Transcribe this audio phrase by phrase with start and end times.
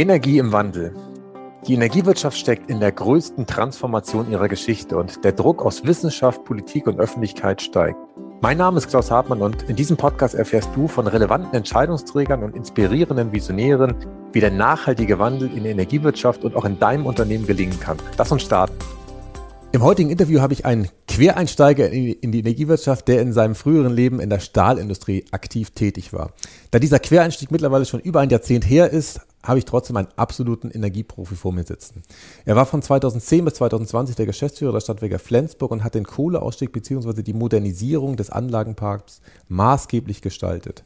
[0.00, 0.94] Energie im Wandel.
[1.66, 6.86] Die Energiewirtschaft steckt in der größten Transformation ihrer Geschichte und der Druck aus Wissenschaft, Politik
[6.86, 7.98] und Öffentlichkeit steigt.
[8.40, 12.56] Mein Name ist Klaus Hartmann und in diesem Podcast erfährst du von relevanten Entscheidungsträgern und
[12.56, 13.94] inspirierenden Visionären,
[14.32, 17.98] wie der nachhaltige Wandel in der Energiewirtschaft und auch in deinem Unternehmen gelingen kann.
[18.16, 18.72] Lass uns starten.
[19.72, 24.18] Im heutigen Interview habe ich einen Quereinsteiger in die Energiewirtschaft, der in seinem früheren Leben
[24.18, 26.32] in der Stahlindustrie aktiv tätig war.
[26.70, 30.70] Da dieser Quereinstieg mittlerweile schon über ein Jahrzehnt her ist, habe ich trotzdem einen absoluten
[30.70, 32.02] Energieprofi vor mir sitzen.
[32.44, 36.72] Er war von 2010 bis 2020 der Geschäftsführer der Stadtwerke Flensburg und hat den Kohleausstieg
[36.72, 37.22] bzw.
[37.22, 40.84] die Modernisierung des Anlagenparks maßgeblich gestaltet.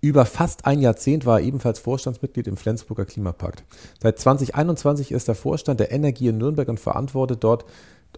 [0.00, 3.64] Über fast ein Jahrzehnt war er ebenfalls Vorstandsmitglied im Flensburger Klimapakt.
[4.00, 7.64] Seit 2021 ist er Vorstand der Energie in Nürnberg und verantwortet dort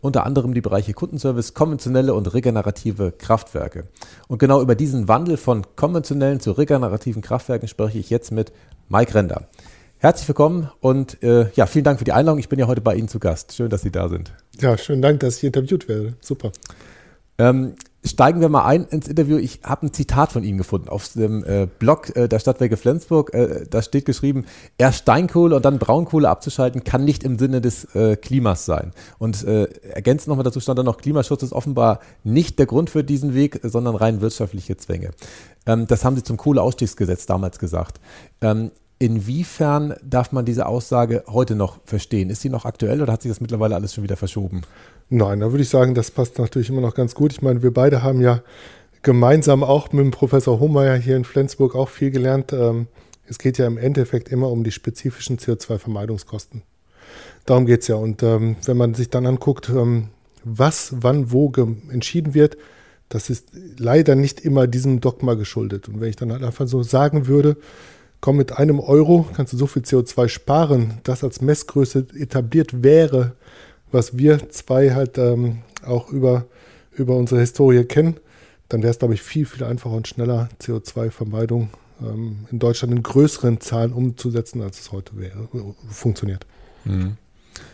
[0.02, 3.88] unter anderem die Bereiche Kundenservice, konventionelle und regenerative Kraftwerke.
[4.28, 8.52] Und genau über diesen Wandel von konventionellen zu regenerativen Kraftwerken spreche ich jetzt mit
[8.88, 9.48] Mike Render.
[10.02, 12.38] Herzlich willkommen und äh, ja, vielen Dank für die Einladung.
[12.38, 13.52] Ich bin ja heute bei Ihnen zu Gast.
[13.52, 14.33] Schön, dass Sie da sind.
[14.58, 16.14] Ja, schönen Dank, dass ich interviewt werde.
[16.20, 16.52] Super.
[17.36, 19.36] Ähm, steigen wir mal ein ins Interview.
[19.36, 23.34] Ich habe ein Zitat von Ihnen gefunden auf dem äh, Blog äh, der Stadtwerke Flensburg.
[23.34, 24.47] Äh, da steht geschrieben,
[24.78, 28.92] erst Steinkohle und dann Braunkohle abzuschalten, kann nicht im Sinne des äh, Klimas sein.
[29.19, 33.05] Und äh, ergänzend nochmal dazu stand dann noch, Klimaschutz ist offenbar nicht der Grund für
[33.05, 35.10] diesen Weg, sondern rein wirtschaftliche Zwänge.
[35.66, 38.00] Ähm, das haben Sie zum Kohleausstiegsgesetz damals gesagt.
[38.41, 38.70] Ähm,
[39.03, 42.29] Inwiefern darf man diese Aussage heute noch verstehen?
[42.29, 44.61] Ist sie noch aktuell oder hat sich das mittlerweile alles schon wieder verschoben?
[45.09, 47.33] Nein, da würde ich sagen, das passt natürlich immer noch ganz gut.
[47.33, 48.43] Ich meine, wir beide haben ja
[49.01, 52.53] gemeinsam auch mit dem Professor Hohmeier hier in Flensburg auch viel gelernt.
[52.53, 52.89] Ähm,
[53.27, 56.61] es geht ja im Endeffekt immer um die spezifischen CO2-Vermeidungskosten.
[57.47, 57.95] Darum geht es ja.
[57.95, 60.09] Und ähm, wenn man sich dann anguckt, ähm,
[60.45, 61.51] was, wann, wo
[61.91, 62.59] entschieden wird,
[63.09, 65.89] das ist leider nicht immer diesem Dogma geschuldet.
[65.89, 67.56] Und wenn ich dann halt einfach so sagen würde,
[68.20, 73.32] komm, mit einem Euro kannst du so viel CO2 sparen, das als Messgröße etabliert wäre,
[73.92, 76.46] was wir zwei halt ähm, auch über,
[76.92, 78.16] über unsere Historie kennen,
[78.69, 81.70] dann wäre es, glaube ich, viel, viel einfacher und schneller, CO2-Vermeidung
[82.00, 85.48] ähm, in Deutschland in größeren Zahlen umzusetzen, als es heute wäre,
[85.88, 86.47] funktioniert.
[86.84, 87.16] Mhm.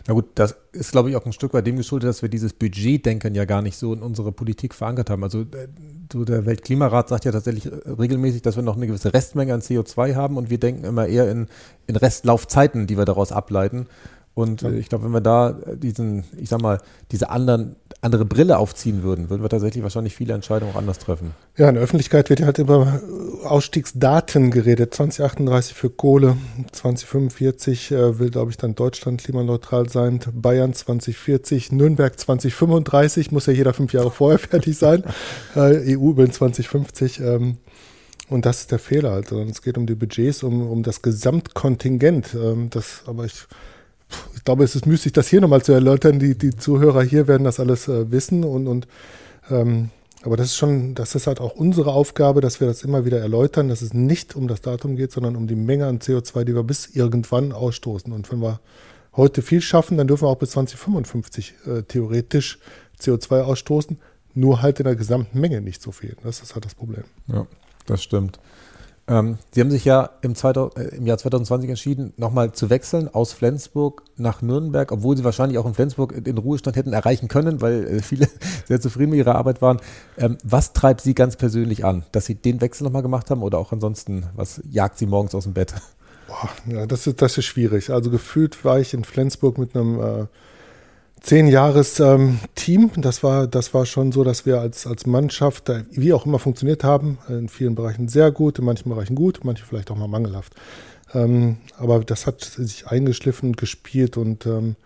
[0.06, 2.52] Na gut, das ist, glaube ich, auch ein Stück weit dem geschuldet, dass wir dieses
[2.52, 5.24] Budgetdenken ja gar nicht so in unserer Politik verankert haben.
[5.24, 5.68] Also äh,
[6.12, 10.14] der Weltklimarat sagt ja tatsächlich äh, regelmäßig, dass wir noch eine gewisse Restmenge an CO2
[10.14, 11.48] haben und wir denken immer eher in,
[11.86, 13.86] in Restlaufzeiten, die wir daraus ableiten.
[14.36, 14.62] Und.
[14.62, 16.78] Äh, ich glaube, wenn wir da diesen, ich sag mal,
[17.10, 21.30] diese anderen, andere Brille aufziehen würden, würden wir tatsächlich wahrscheinlich viele Entscheidungen auch anders treffen.
[21.56, 23.00] Ja, in der Öffentlichkeit wird ja halt über
[23.44, 24.92] Ausstiegsdaten geredet.
[24.92, 26.36] 2038 für Kohle,
[26.70, 33.54] 2045 äh, will, glaube ich, dann Deutschland klimaneutral sein, Bayern 2040, Nürnberg 2035, muss ja
[33.54, 35.02] jeder fünf Jahre vorher fertig sein,
[35.54, 37.20] äh, EU will 2050.
[37.20, 37.56] Ähm,
[38.28, 39.12] und das ist der Fehler.
[39.12, 42.34] Also es geht um die Budgets, um, um das Gesamtkontingent.
[42.34, 43.46] Ähm, das, aber ich
[44.34, 46.18] ich glaube, es ist müßig, das hier nochmal zu erläutern.
[46.18, 48.86] Die, die Zuhörer hier werden das alles äh, wissen und, und
[49.50, 49.90] ähm,
[50.22, 53.20] aber das ist schon, das ist halt auch unsere Aufgabe, dass wir das immer wieder
[53.20, 56.54] erläutern, dass es nicht um das Datum geht, sondern um die Menge an CO2, die
[56.54, 58.12] wir bis irgendwann ausstoßen.
[58.12, 58.60] Und wenn wir
[59.14, 62.58] heute viel schaffen, dann dürfen wir auch bis 2055 äh, theoretisch
[63.00, 63.98] CO2 ausstoßen,
[64.34, 66.16] nur halt in der gesamten Menge nicht so viel.
[66.24, 67.04] Das ist halt das Problem.
[67.28, 67.46] Ja,
[67.86, 68.40] das stimmt.
[69.08, 73.08] Ähm, Sie haben sich ja im, 2000, äh, im Jahr 2020 entschieden, nochmal zu wechseln
[73.12, 77.60] aus Flensburg nach Nürnberg, obwohl Sie wahrscheinlich auch in Flensburg den Ruhestand hätten erreichen können,
[77.60, 78.28] weil äh, viele
[78.66, 79.80] sehr zufrieden mit Ihrer Arbeit waren.
[80.18, 83.58] Ähm, was treibt Sie ganz persönlich an, dass Sie den Wechsel nochmal gemacht haben oder
[83.58, 85.74] auch ansonsten, was jagt Sie morgens aus dem Bett?
[86.26, 87.90] Boah, ja, das ist, das ist schwierig.
[87.90, 90.26] Also gefühlt war ich in Flensburg mit einem äh,
[91.20, 92.90] zehn Jahres ähm, Team.
[92.96, 96.84] Das war, das war schon so, dass wir als, als Mannschaft, wie auch immer funktioniert
[96.84, 100.54] haben, in vielen Bereichen sehr gut, in manchen Bereichen gut, manche vielleicht auch mal mangelhaft.
[101.14, 104.76] Ähm, aber das hat sich eingeschliffen und gespielt und ähm,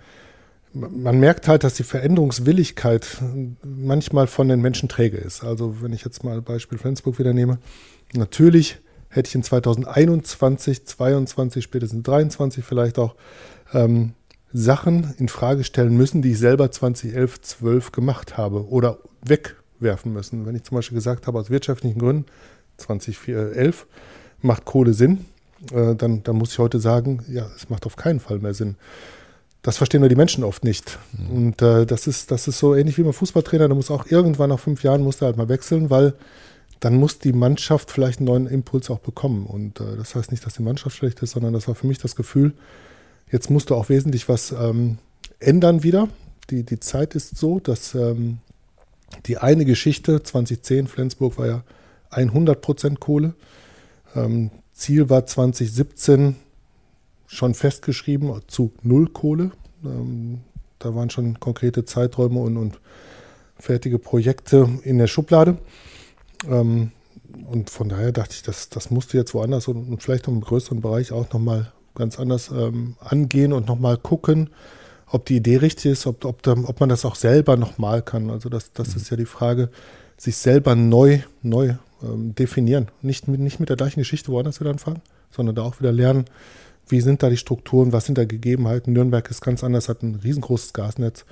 [0.72, 3.18] man merkt halt, dass die Veränderungswilligkeit
[3.64, 5.42] manchmal von den Menschen träge ist.
[5.42, 7.58] Also wenn ich jetzt mal Beispiel Flensburg wieder nehme,
[8.14, 13.16] natürlich hätte ich in 2021, 22, spätestens 23 vielleicht auch
[13.72, 14.12] ähm,
[14.52, 20.46] Sachen in Frage stellen müssen, die ich selber 2011, 12 gemacht habe oder wegwerfen müssen.
[20.46, 22.26] Wenn ich zum Beispiel gesagt habe, aus wirtschaftlichen Gründen
[22.78, 23.86] 2011
[24.42, 25.24] macht Kohle Sinn,
[25.72, 28.76] äh, dann, dann muss ich heute sagen, ja, es macht auf keinen Fall mehr Sinn.
[29.62, 30.98] Das verstehen wir die Menschen oft nicht.
[31.12, 31.30] Mhm.
[31.30, 34.50] Und äh, das, ist, das ist so ähnlich wie beim Fußballtrainer, der muss auch irgendwann
[34.50, 36.14] nach fünf Jahren muss er halt mal wechseln, weil
[36.80, 39.46] dann muss die Mannschaft vielleicht einen neuen Impuls auch bekommen.
[39.46, 41.98] Und äh, das heißt nicht, dass die Mannschaft schlecht ist, sondern das war für mich
[41.98, 42.54] das Gefühl,
[43.30, 44.98] Jetzt musst du auch wesentlich was ähm,
[45.38, 46.08] ändern wieder.
[46.50, 48.38] Die, die Zeit ist so, dass ähm,
[49.26, 51.64] die eine Geschichte, 2010, Flensburg war ja
[52.10, 53.34] 100% Kohle.
[54.14, 56.36] Ähm, Ziel war 2017
[57.26, 59.52] schon festgeschrieben zu Null Kohle.
[59.84, 60.40] Ähm,
[60.78, 62.80] da waren schon konkrete Zeiträume und, und
[63.56, 65.58] fertige Projekte in der Schublade.
[66.48, 66.90] Ähm,
[67.46, 70.80] und von daher dachte ich, das, das musste jetzt woanders und, und vielleicht im größeren
[70.80, 74.50] Bereich auch nochmal ganz anders ähm, angehen und nochmal gucken,
[75.06, 78.30] ob die Idee richtig ist, ob, ob, ob man das auch selber nochmal kann.
[78.30, 78.96] Also das, das mhm.
[78.96, 79.70] ist ja die Frage,
[80.16, 82.88] sich selber neu, neu ähm, definieren.
[83.02, 86.26] Nicht mit, nicht mit der gleichen Geschichte woanders wieder anfangen, sondern da auch wieder lernen,
[86.88, 88.92] wie sind da die Strukturen, was sind da Gegebenheiten.
[88.92, 91.24] Nürnberg ist ganz anders, hat ein riesengroßes Gasnetz.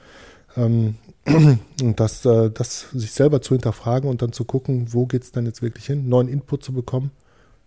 [0.56, 0.96] Ähm,
[1.82, 5.32] und das, äh, das sich selber zu hinterfragen und dann zu gucken, wo geht es
[5.32, 7.10] denn jetzt wirklich hin, neuen Input zu bekommen.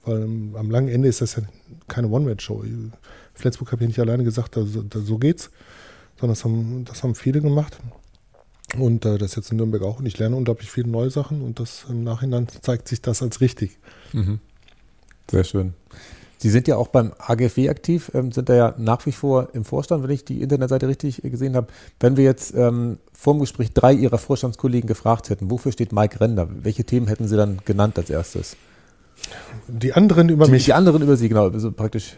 [0.03, 1.43] Weil am langen Ende ist das ja
[1.87, 2.63] keine One-Man-Show.
[3.33, 5.51] Flensburg habe ich nicht alleine gesagt, da, da, so geht's,
[6.19, 7.77] sondern das haben, das haben viele gemacht.
[8.77, 9.99] Und äh, das jetzt in Nürnberg auch.
[9.99, 13.41] Und ich lerne unglaublich viele neue Sachen und das im Nachhinein zeigt sich das als
[13.41, 13.77] richtig.
[14.13, 14.39] Mhm.
[15.29, 15.73] Sehr schön.
[16.37, 19.63] Sie sind ja auch beim AGFW aktiv, ähm, sind da ja nach wie vor im
[19.63, 21.67] Vorstand, wenn ich die Internetseite richtig gesehen habe.
[21.99, 26.19] Wenn wir jetzt ähm, vor dem Gespräch drei Ihrer Vorstandskollegen gefragt hätten, wofür steht Mike
[26.19, 26.47] Render?
[26.49, 28.57] Welche Themen hätten Sie dann genannt als erstes?
[29.67, 30.65] Die anderen über die, mich.
[30.65, 31.49] Die anderen über Sie, genau.
[31.49, 32.15] Also praktisch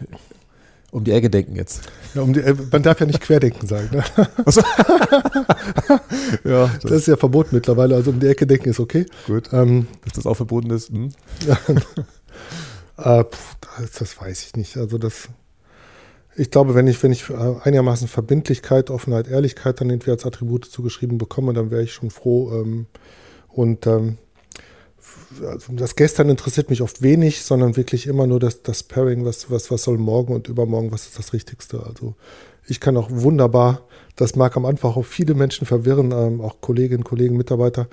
[0.94, 1.82] um die Ecke denken jetzt.
[2.14, 3.88] Ja, um die, äh, man darf ja nicht querdenken sagen.
[3.90, 4.04] Ne?
[6.44, 7.96] ja, das, das, ist ja verboten mittlerweile.
[7.96, 9.04] Also um die Ecke denken ist okay.
[9.26, 9.48] Gut.
[9.52, 10.90] Ähm, Dass das auch verboten ist.
[10.90, 11.10] Hm.
[12.96, 14.76] Äh, pff, das, das, weiß ich nicht.
[14.76, 15.28] Also das,
[16.36, 20.64] ich glaube, wenn ich, wenn ich äh, einigermaßen Verbindlichkeit, Offenheit, Ehrlichkeit dann irgendwie als Attribute
[20.64, 22.52] zugeschrieben bekomme, dann wäre ich schon froh.
[22.52, 22.86] Ähm,
[23.48, 24.18] und ähm,
[25.42, 29.50] also das Gestern interessiert mich oft wenig, sondern wirklich immer nur das, das Pairing, was,
[29.50, 31.84] was, was soll morgen und übermorgen, was ist das Richtigste.
[31.84, 32.14] Also
[32.66, 33.82] ich kann auch wunderbar,
[34.16, 37.88] das mag am Anfang auch viele Menschen verwirren, ähm, auch Kolleginnen, Kollegen, Mitarbeiter,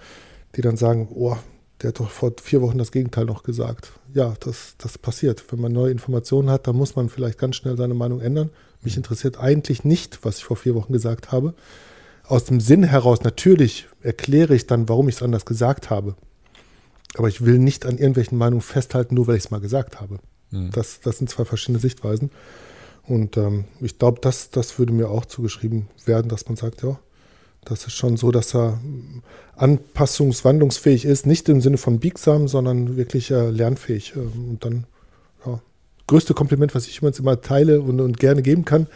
[0.56, 1.38] die dann sagen, oh,
[1.82, 3.92] der hat doch vor vier Wochen das Gegenteil noch gesagt.
[4.14, 5.44] Ja, das, das passiert.
[5.52, 8.52] Wenn man neue Informationen hat, dann muss man vielleicht ganz schnell seine Meinung ändern.
[8.82, 11.54] Mich interessiert eigentlich nicht, was ich vor vier Wochen gesagt habe.
[12.28, 16.16] Aus dem Sinn heraus, natürlich erkläre ich dann, warum ich es anders gesagt habe.
[17.16, 20.20] Aber ich will nicht an irgendwelchen Meinungen festhalten, nur weil ich es mal gesagt habe.
[20.52, 20.72] Mhm.
[20.72, 22.32] Das, das sind zwei verschiedene Sichtweisen.
[23.08, 27.00] Und ähm, ich glaube, das, das würde mir auch zugeschrieben werden, dass man sagt, ja,
[27.66, 28.80] das ist schon so, dass er
[29.56, 34.14] anpassungswandlungsfähig ist, nicht im Sinne von biegsam, sondern wirklich äh, lernfähig.
[34.16, 34.86] Ähm, und dann,
[35.46, 35.60] ja,
[36.08, 38.88] größte Kompliment, was ich immer, immer teile und, und gerne geben kann,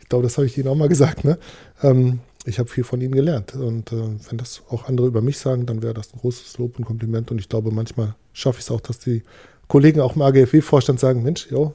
[0.00, 1.38] ich glaube, das habe ich Ihnen auch mal gesagt, ne?
[1.82, 3.54] Ähm, ich habe viel von Ihnen gelernt.
[3.54, 3.96] Und äh,
[4.28, 7.30] wenn das auch andere über mich sagen, dann wäre das ein großes Lob und Kompliment.
[7.30, 9.22] Und ich glaube, manchmal schaffe ich es auch, dass die
[9.68, 11.74] Kollegen auch im AGFW-Vorstand sagen, Mensch, jo,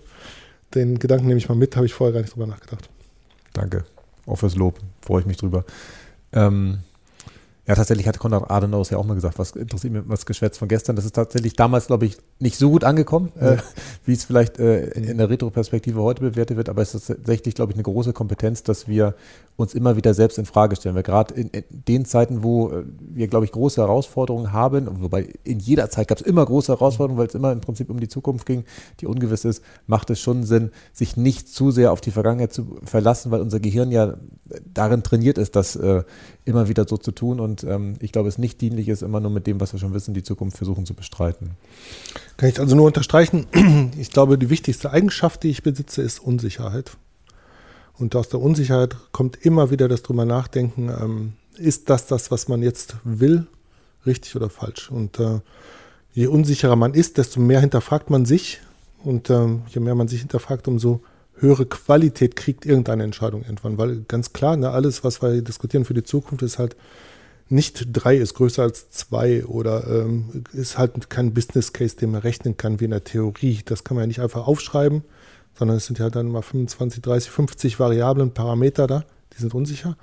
[0.76, 2.90] den Gedanken nehme ich mal mit, habe ich vorher gar nicht drüber nachgedacht.
[3.54, 3.86] Danke.
[4.28, 4.80] Auch fürs Lob.
[5.02, 5.66] Freue ich mich drüber.
[6.32, 6.80] Ähm,
[7.70, 10.68] ja, tatsächlich hat Konrad Adenauer ja auch mal gesagt, was interessiert mich was Geschwätz von
[10.68, 10.96] gestern.
[10.96, 13.54] Das ist tatsächlich damals, glaube ich, nicht so gut angekommen, ja.
[13.54, 13.58] äh,
[14.06, 16.68] wie es vielleicht äh, in der Retroperspektive heute bewertet wird.
[16.68, 19.14] Aber es ist tatsächlich, glaube ich, eine große Kompetenz, dass wir
[19.56, 20.96] uns immer wieder selbst in Frage stellen.
[20.96, 25.28] Weil gerade in, in, den Zeiten, wo äh, wir, glaube ich, große Herausforderungen haben, wobei
[25.44, 28.08] in jeder Zeit gab es immer große Herausforderungen, weil es immer im Prinzip um die
[28.08, 28.64] Zukunft ging,
[29.00, 32.80] die ungewiss ist, macht es schon Sinn, sich nicht zu sehr auf die Vergangenheit zu
[32.84, 34.16] verlassen, weil unser Gehirn ja
[34.74, 36.04] darin trainiert ist, das äh,
[36.50, 37.40] immer wieder so zu tun.
[37.40, 39.94] Und ähm, ich glaube, es nicht dienlich ist, immer nur mit dem, was wir schon
[39.94, 41.52] wissen, die Zukunft versuchen zu bestreiten.
[42.38, 43.48] Kann ich also nur unterstreichen.
[43.98, 46.98] Ich glaube, die wichtigste Eigenschaft, die ich besitze, ist Unsicherheit.
[47.98, 52.48] Und aus der Unsicherheit kommt immer wieder das drüber nachdenken, ähm, ist das das, was
[52.48, 53.48] man jetzt will,
[54.06, 54.90] richtig oder falsch?
[54.90, 55.42] Und äh,
[56.14, 58.62] je unsicherer man ist, desto mehr hinterfragt man sich.
[59.04, 61.02] Und äh, je mehr man sich hinterfragt, umso
[61.42, 63.78] höhere Qualität kriegt irgendeine Entscheidung irgendwann.
[63.78, 66.76] Weil ganz klar, ne, alles, was wir diskutieren für die Zukunft, ist halt
[67.50, 72.22] nicht drei ist größer als zwei oder ähm, ist halt kein Business Case, den man
[72.22, 73.62] rechnen kann wie in der Theorie.
[73.66, 75.04] Das kann man ja nicht einfach aufschreiben,
[75.58, 79.04] sondern es sind ja dann mal 25, 30, 50 Variablen, Parameter da,
[79.34, 79.98] die sind unsicher.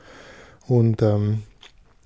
[0.67, 1.43] Und ähm,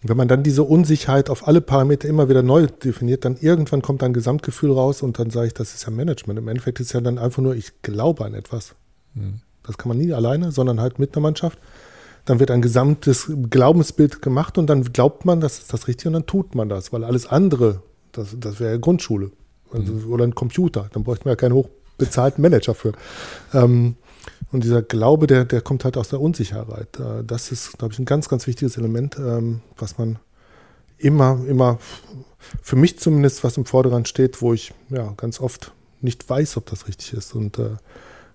[0.03, 4.03] wenn man dann diese Unsicherheit auf alle Parameter immer wieder neu definiert, dann irgendwann kommt
[4.03, 6.39] ein Gesamtgefühl raus und dann sage ich, das ist ja Management.
[6.39, 8.75] Im Endeffekt ist ja dann einfach nur, ich glaube an etwas.
[9.15, 9.41] Mhm.
[9.63, 11.59] Das kann man nie alleine, sondern halt mit einer Mannschaft.
[12.25, 16.15] Dann wird ein gesamtes Glaubensbild gemacht und dann glaubt man, das ist das Richtige und
[16.15, 19.31] dann tut man das, weil alles andere, das, das wäre ja Grundschule
[19.73, 20.13] also, mhm.
[20.13, 20.89] oder ein Computer.
[20.93, 22.93] Dann bräuchte man ja keinen hochbezahlten Manager für.
[23.55, 23.97] Ähm,
[24.53, 26.99] und dieser Glaube, der, der kommt halt aus der Unsicherheit.
[26.99, 30.19] Äh, das ist, glaube ich, ein ganz, ganz wichtiges Element, ähm, was man
[30.99, 31.79] immer, immer,
[32.63, 36.67] für mich zumindest, was im Vordergrund steht, wo ich ja ganz oft nicht weiß, ob
[36.67, 37.35] das richtig ist.
[37.35, 37.77] Und äh,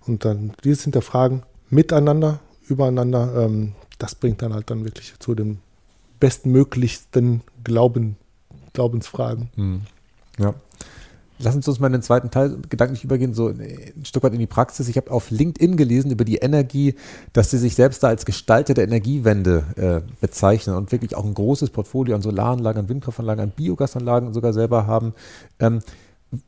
[0.08, 5.60] und dann dieses Hinterfragen miteinander, übereinander, ähm, das bringt dann halt dann wirklich zu den
[6.20, 8.18] bestmöglichsten Glauben,
[8.74, 9.50] Glaubensfragen.
[9.56, 9.82] Mhm.
[10.38, 10.54] Ja.
[11.38, 14.40] Lassen Sie uns mal in den zweiten Teil gedanklich übergehen, so ein Stück weit in
[14.40, 14.88] die Praxis.
[14.88, 16.96] Ich habe auf LinkedIn gelesen über die Energie,
[17.34, 21.34] dass Sie sich selbst da als Gestalter der Energiewende äh, bezeichnen und wirklich auch ein
[21.34, 25.14] großes Portfolio an Solaranlagen, an Windkraftanlagen, an Biogasanlagen sogar selber haben.
[25.60, 25.82] Ähm,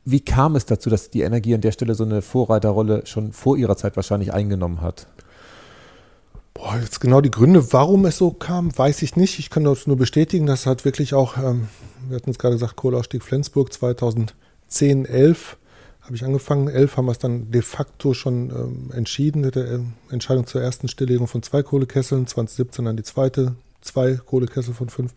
[0.04, 3.56] wie kam es dazu, dass die Energie an der Stelle so eine Vorreiterrolle schon vor
[3.56, 5.06] ihrer Zeit wahrscheinlich eingenommen hat?
[6.54, 9.38] Boah, jetzt genau die Gründe, warum es so kam, weiß ich nicht.
[9.38, 11.68] Ich kann das nur bestätigen, dass hat wirklich auch, ähm,
[12.08, 15.56] wir hatten es gerade gesagt, Kohleausstieg Flensburg 2010, 11
[16.00, 16.68] habe ich angefangen.
[16.68, 19.78] 11 haben wir es dann de facto schon ähm, entschieden, mit der äh,
[20.10, 25.12] Entscheidung zur ersten Stilllegung von zwei Kohlekesseln, 2017 dann die zweite, zwei Kohlekessel von fünf.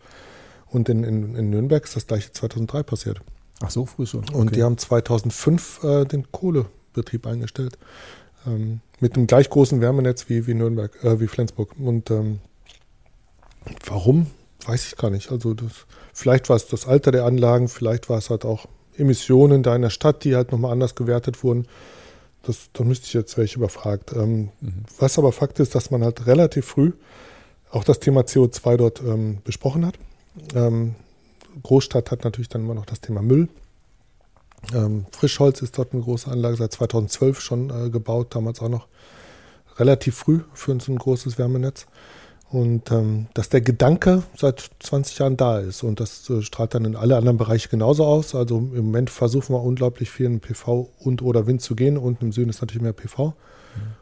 [0.68, 3.20] Und in, in, in Nürnberg ist das gleiche 2003 passiert.
[3.62, 4.24] Ach so, früh schon.
[4.24, 4.34] Okay.
[4.34, 7.78] Und die haben 2005 äh, den Kohlebetrieb eingestellt.
[8.46, 11.70] Ähm, mit einem gleich großen Wärmenetz wie, wie Nürnberg, äh, wie Flensburg.
[11.78, 12.40] Und ähm,
[13.86, 14.26] warum,
[14.66, 15.30] weiß ich gar nicht.
[15.30, 18.66] Also das, vielleicht war es das Alter der Anlagen, vielleicht war es halt auch
[18.96, 21.66] Emissionen da in der Stadt, die halt nochmal anders gewertet wurden.
[22.42, 24.12] Das, da müsste ich jetzt welche überfragt.
[24.12, 24.84] Ähm, mhm.
[24.98, 26.92] Was aber Fakt ist, dass man halt relativ früh
[27.70, 29.94] auch das Thema CO2 dort ähm, besprochen hat.
[30.54, 30.94] Ähm,
[31.62, 33.48] Großstadt hat natürlich dann immer noch das Thema Müll.
[34.74, 38.86] Ähm, Frischholz ist dort eine große Anlage, seit 2012 schon äh, gebaut, damals auch noch
[39.78, 41.86] relativ früh für uns ein großes Wärmenetz.
[42.50, 46.84] Und ähm, dass der Gedanke seit 20 Jahren da ist und das äh, strahlt dann
[46.84, 48.34] in alle anderen Bereiche genauso aus.
[48.34, 51.96] Also im Moment versuchen wir unglaublich viel in PV und oder Wind zu gehen.
[51.96, 53.28] Unten im Süden ist natürlich mehr PV.
[53.28, 53.32] Mhm.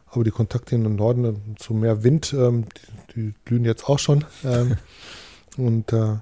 [0.07, 2.65] Aber die Kontakte in den Norden äh, zu mehr Wind, ähm,
[3.15, 4.25] die, die, glühen jetzt auch schon.
[4.43, 4.75] Ähm,
[5.57, 6.15] und äh,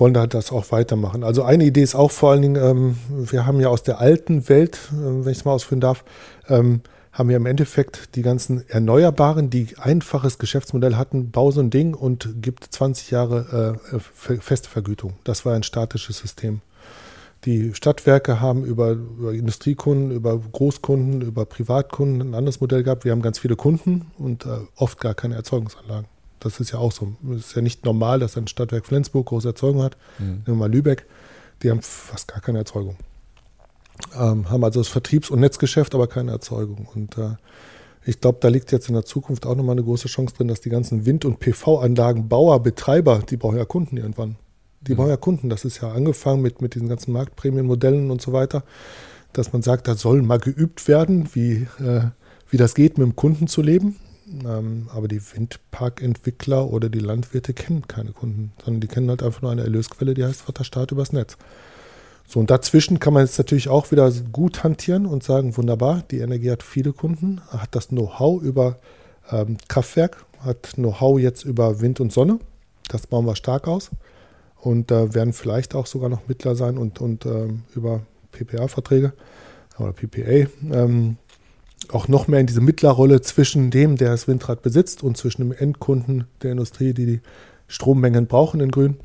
[0.00, 1.22] wollen da das auch weitermachen.
[1.22, 2.96] Also eine Idee ist auch vor allen Dingen, ähm,
[3.30, 6.04] wir haben ja aus der alten Welt, äh, wenn ich es mal ausführen darf,
[6.48, 6.80] ähm,
[7.12, 11.94] haben wir im Endeffekt die ganzen Erneuerbaren, die einfaches Geschäftsmodell hatten, bau so ein Ding
[11.94, 13.98] und gibt 20 Jahre äh,
[14.40, 15.14] feste Vergütung.
[15.24, 16.60] Das war ein statisches System.
[17.44, 23.04] Die Stadtwerke haben über, über, Industriekunden, über Großkunden, über Privatkunden ein anderes Modell gehabt.
[23.04, 26.06] Wir haben ganz viele Kunden und äh, oft gar keine Erzeugungsanlagen.
[26.40, 27.12] Das ist ja auch so.
[27.30, 29.96] Es ist ja nicht normal, dass ein Stadtwerk Flensburg große Erzeugung hat.
[30.18, 30.26] Mhm.
[30.26, 31.06] Nehmen wir mal Lübeck.
[31.62, 32.96] Die haben fast gar keine Erzeugung.
[34.18, 36.88] Ähm, haben also das Vertriebs- und Netzgeschäft, aber keine Erzeugung.
[36.94, 37.36] Und äh,
[38.04, 40.60] ich glaube, da liegt jetzt in der Zukunft auch nochmal eine große Chance drin, dass
[40.60, 44.36] die ganzen Wind- und PV-Anlagen, Bauer, Betreiber, die brauchen ja Kunden irgendwann.
[44.80, 44.96] Die mhm.
[44.96, 45.50] brauchen ja Kunden.
[45.50, 48.64] Das ist ja angefangen mit, mit diesen ganzen Marktprämienmodellen und so weiter,
[49.34, 52.04] dass man sagt, da soll mal geübt werden, wie, äh,
[52.48, 53.96] wie das geht, mit dem Kunden zu leben.
[54.44, 59.42] Ähm, aber die Windparkentwickler oder die Landwirte kennen keine Kunden, sondern die kennen halt einfach
[59.42, 61.36] nur eine Erlösquelle, die heißt Vaterstaat übers Netz.
[62.26, 66.18] So, und dazwischen kann man jetzt natürlich auch wieder gut hantieren und sagen, wunderbar, die
[66.18, 68.78] Energie hat viele Kunden, hat das Know-how über
[69.32, 72.38] ähm, Kraftwerk, hat Know-how jetzt über Wind und Sonne.
[72.88, 73.90] Das bauen wir stark aus.
[74.60, 79.12] Und äh, werden vielleicht auch sogar noch Mittler sein und, und ähm, über PPA-Verträge
[79.78, 81.16] oder PPA ähm,
[81.88, 85.52] auch noch mehr in diese Mittlerrolle zwischen dem, der das Windrad besitzt und zwischen dem
[85.52, 87.20] Endkunden der Industrie, die die
[87.68, 88.96] Strommengen brauchen in Grün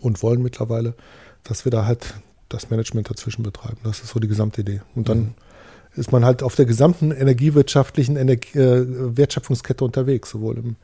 [0.00, 0.94] und wollen mittlerweile,
[1.42, 2.14] dass wir da halt
[2.48, 3.78] das Management dazwischen betreiben.
[3.84, 4.82] Das ist so die gesamte Idee.
[4.94, 5.34] Und dann mhm.
[5.96, 10.76] ist man halt auf der gesamten energiewirtschaftlichen Energie, äh, Wertschöpfungskette unterwegs, sowohl im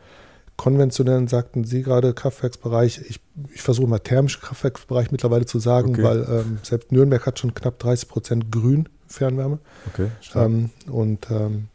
[0.56, 3.02] konventionellen, sagten Sie gerade, Kraftwerksbereich.
[3.08, 3.20] Ich,
[3.52, 6.02] ich versuche mal thermischen Kraftwerksbereich mittlerweile zu sagen, okay.
[6.02, 9.58] weil ähm, selbst Nürnberg hat schon knapp 30 Prozent Grün Fernwärme.
[9.92, 11.68] Okay, ähm, und ähm,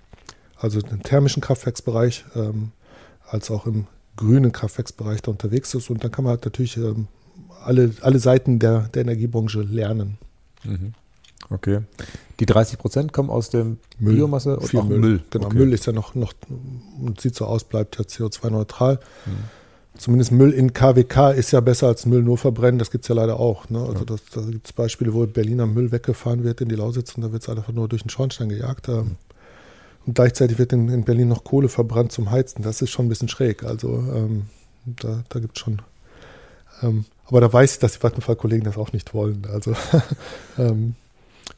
[0.57, 2.71] also im thermischen Kraftwerksbereich ähm,
[3.27, 5.89] als auch im grünen Kraftwerksbereich da unterwegs ist.
[5.89, 7.07] Und dann kann man halt natürlich ähm,
[7.63, 10.17] alle, alle Seiten der, der Energiebranche lernen.
[10.63, 10.93] Mhm.
[11.50, 11.81] Okay.
[12.39, 15.00] Die 30 Prozent kommen aus dem Müll, Biomasse und auch Müll.
[15.00, 15.23] Müll.
[15.29, 15.57] Genau, okay.
[15.57, 16.33] Müll ist ja noch, noch
[17.19, 19.00] sieht so aus, bleibt ja CO2-neutral.
[19.25, 19.61] Mhm
[19.98, 22.79] zumindest Müll in KWK ist ja besser als Müll nur verbrennen.
[22.79, 23.69] Das gibt es ja leider auch.
[23.69, 23.79] Ne?
[23.79, 27.24] Also das, da gibt es Beispiele, wo Berliner Müll weggefahren wird in die Lausitz und
[27.24, 28.89] da wird es einfach nur durch den Schornstein gejagt.
[28.89, 29.17] Ähm,
[30.05, 32.63] und gleichzeitig wird in, in, Berlin noch Kohle verbrannt zum Heizen.
[32.63, 33.63] Das ist schon ein bisschen schräg.
[33.63, 34.43] Also ähm,
[34.86, 35.81] da, da gibt es schon.
[36.81, 39.45] Ähm, aber da weiß ich, dass die Vattenfall-Kollegen das auch nicht wollen.
[39.51, 39.75] Also
[40.57, 40.95] ähm,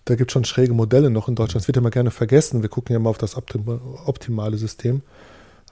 [0.05, 1.61] da gibt es schon schräge Modelle noch in Deutschland.
[1.61, 2.61] Das wird ja mal gerne vergessen.
[2.61, 5.01] Wir gucken ja mal auf das optimale System.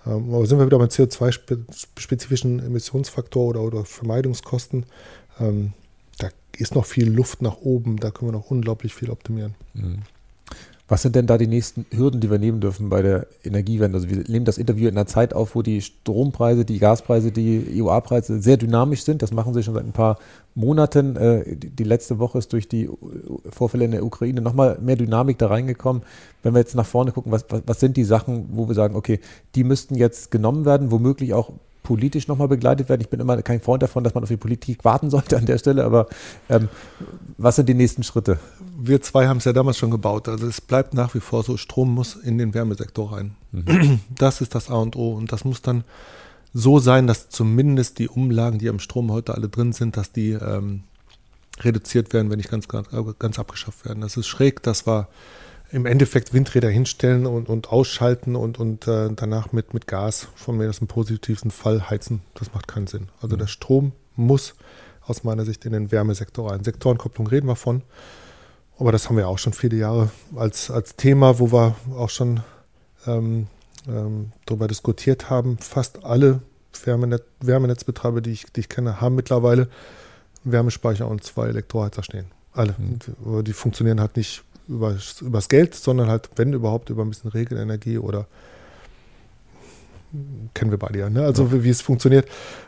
[0.05, 4.86] Ähm, aber sind wir wieder beim CO2-spezifischen Emissionsfaktor oder, oder Vermeidungskosten.
[5.39, 5.74] Ähm,
[6.17, 9.55] da ist noch viel Luft nach oben, da können wir noch unglaublich viel optimieren.
[9.74, 10.00] Mhm.
[10.91, 13.95] Was sind denn da die nächsten Hürden, die wir nehmen dürfen bei der Energiewende?
[13.95, 17.81] Also wir nehmen das Interview in einer Zeit auf, wo die Strompreise, die Gaspreise, die
[17.81, 19.21] EUA-Preise sehr dynamisch sind.
[19.21, 20.17] Das machen sie schon seit ein paar
[20.53, 21.15] Monaten.
[21.15, 22.89] Äh, die letzte Woche ist durch die
[23.50, 26.01] Vorfälle in der Ukraine nochmal mehr Dynamik da reingekommen.
[26.43, 28.98] Wenn wir jetzt nach vorne gucken, was, was, was sind die Sachen, wo wir sagen,
[28.98, 29.21] okay,
[29.55, 31.53] die müssten jetzt genommen werden, womöglich auch
[31.84, 33.02] politisch nochmal begleitet werden?
[33.02, 35.58] Ich bin immer kein Freund davon, dass man auf die Politik warten sollte an der
[35.58, 36.08] Stelle, aber
[36.50, 36.70] ähm,
[37.38, 38.40] was sind die nächsten Schritte?
[38.78, 40.28] Wir zwei haben es ja damals schon gebaut.
[40.28, 43.36] Also es bleibt nach wie vor so, Strom muss in den Wärmesektor rein.
[43.52, 44.00] Mhm.
[44.16, 45.84] Das ist das A und O und das muss dann
[46.54, 50.32] so sein, dass zumindest die Umlagen, die am Strom heute alle drin sind, dass die
[50.32, 50.84] ähm,
[51.60, 54.02] reduziert werden, wenn nicht ganz, ganz, ganz abgeschafft werden.
[54.02, 55.08] Das ist schräg, das war
[55.72, 60.58] im Endeffekt Windräder hinstellen und, und ausschalten und, und äh, danach mit, mit Gas, von
[60.58, 63.10] mir das im positivsten Fall heizen, das macht keinen Sinn.
[63.22, 63.40] Also mhm.
[63.40, 64.56] der Strom muss
[65.06, 66.63] aus meiner Sicht in den Wärmesektor rein.
[66.63, 67.82] Sektorenkopplung reden wir von,
[68.78, 72.42] aber das haben wir auch schon viele Jahre als, als Thema, wo wir auch schon
[73.08, 73.48] ähm,
[73.88, 75.58] ähm, darüber diskutiert haben.
[75.58, 76.42] Fast alle
[76.84, 79.70] Wärmenet Wärmenetzbetreiber, die ich, die ich kenne, haben mittlerweile
[80.44, 82.25] Wärmespeicher und zwei Elektroheizer stehen.
[82.54, 82.75] Alle.
[82.78, 83.44] Mhm.
[83.44, 87.98] Die funktionieren halt nicht über, übers Geld, sondern halt, wenn überhaupt, über ein bisschen Regelenergie
[87.98, 88.27] oder
[90.53, 91.24] kennen wir beide ja, ne?
[91.24, 91.63] also ja.
[91.63, 92.27] wie, es funktioniert.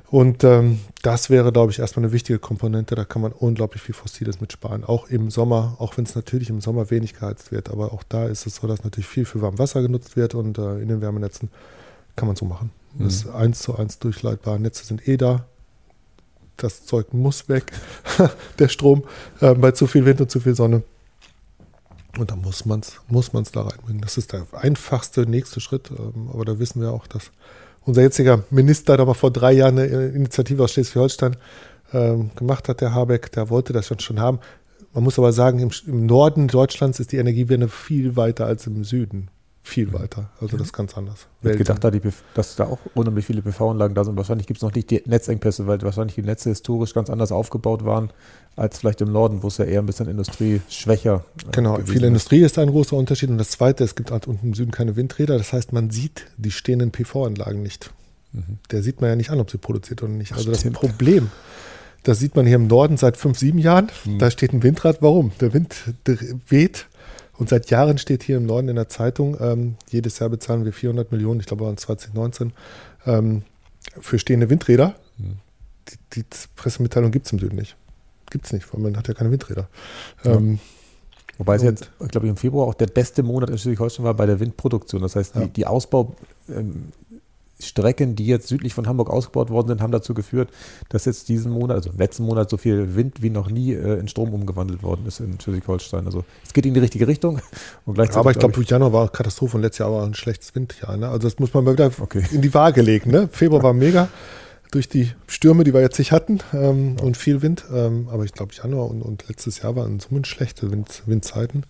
[0.10, 2.96] Und ähm, das wäre, glaube ich, erstmal eine wichtige Komponente.
[2.96, 4.84] Da kann man unglaublich viel Fossiles mitsparen.
[4.84, 7.70] Auch im Sommer, auch wenn es natürlich im Sommer wenig geheizt wird.
[7.70, 10.80] Aber auch da ist es so, dass natürlich viel für Warmwasser genutzt wird und äh,
[10.80, 11.50] in den Wärmenetzen
[12.16, 12.72] kann man so machen.
[12.98, 13.06] Mhm.
[13.06, 15.46] Das eins zu eins durchleitbare Netze sind eh da.
[16.58, 17.72] Das Zeug muss weg,
[18.60, 19.04] der Strom,
[19.42, 20.84] äh, bei zu viel Wind und zu viel Sonne.
[22.18, 24.02] Und da muss man es muss man's da reinbringen.
[24.02, 25.90] Das ist der einfachste nächste Schritt.
[25.92, 27.32] Ähm, aber da wissen wir auch, dass
[27.86, 31.36] unser jetziger Minister da mal vor drei Jahren eine Initiative aus Schleswig-Holstein
[31.92, 34.40] ähm, gemacht hat, der Habeck, der wollte das schon haben.
[34.94, 38.84] Man muss aber sagen, im, im Norden Deutschlands ist die Energiewende viel weiter als im
[38.84, 39.30] Süden
[39.66, 40.30] viel weiter.
[40.42, 41.28] Also das ist ganz anders.
[41.42, 42.02] Ich hätte gedacht, da die,
[42.36, 44.18] dass da auch unheimlich viele PV-Anlagen da sind.
[44.18, 47.86] Wahrscheinlich gibt es noch nicht die Netzengpässe, weil wahrscheinlich die Netze historisch ganz anders aufgebaut
[47.86, 48.12] waren
[48.58, 52.42] als vielleicht im Norden, wo es ja eher ein bisschen industrieschwächer äh, Genau, viel Industrie
[52.42, 53.30] ist ein großer Unterschied.
[53.30, 55.38] Und das Zweite, es gibt halt unten im Süden keine Windräder.
[55.38, 57.92] Das heißt, man sieht die stehenden PV-Anlagen nicht.
[58.34, 58.60] Mhm.
[58.70, 60.34] Der sieht man ja nicht an, ob sie produziert oder nicht.
[60.34, 60.76] Also Stimmt.
[60.76, 61.32] das Problem,
[62.04, 63.90] das sieht man hier im Norden seit fünf, sieben Jahren.
[64.04, 64.20] Mhm.
[64.20, 64.98] Da steht ein Windrad.
[65.02, 65.32] Warum?
[65.40, 65.76] Der Wind
[66.48, 66.88] weht
[67.38, 70.74] und seit Jahren steht hier im Norden in der Zeitung, ähm, jedes Jahr bezahlen wir
[70.74, 72.54] 400 Millionen, ich glaube, waren 2019,
[73.06, 73.44] ähm,
[74.00, 74.96] für stehende Windräder.
[75.18, 75.38] Mhm.
[75.90, 77.76] Die, die, Pressemitteilung gibt es im Süden nicht.
[78.30, 79.68] Gibt es nicht, weil man hat ja keine Windräder.
[80.24, 80.36] Ja.
[80.36, 80.60] Ähm,
[81.40, 84.28] Wobei es jetzt, glaube ich, im Februar auch der beste Monat in Schleswig-Holstein war bei
[84.28, 85.02] der Windproduktion.
[85.02, 85.48] Das heißt, die, ja.
[85.48, 86.16] die Ausbau,
[86.48, 86.90] ähm,
[87.64, 90.50] Strecken, die jetzt südlich von Hamburg ausgebaut worden sind, haben dazu geführt,
[90.90, 94.08] dass jetzt diesen Monat, also letzten Monat, so viel Wind wie noch nie äh, in
[94.08, 96.06] Strom umgewandelt worden ist in Schleswig-Holstein.
[96.06, 97.42] Also es geht in die richtige Richtung.
[97.86, 100.96] Und gleichzeitig, Aber ich glaube, Januar war Katastrophe und letztes Jahr war ein schlechtes Windjahr.
[100.98, 101.08] Ne?
[101.08, 102.24] Also das muss man mal wieder okay.
[102.32, 103.12] in die Waage legen.
[103.12, 103.28] Ne?
[103.32, 104.08] Februar war mega
[104.74, 107.04] durch die Stürme, die wir jetzt nicht hatten ähm, ja.
[107.04, 107.66] und viel Wind.
[107.74, 111.66] Ähm, aber ich glaube, Januar und, und, letztes Jahr waren Summen schlechte Wind, Windzeiten.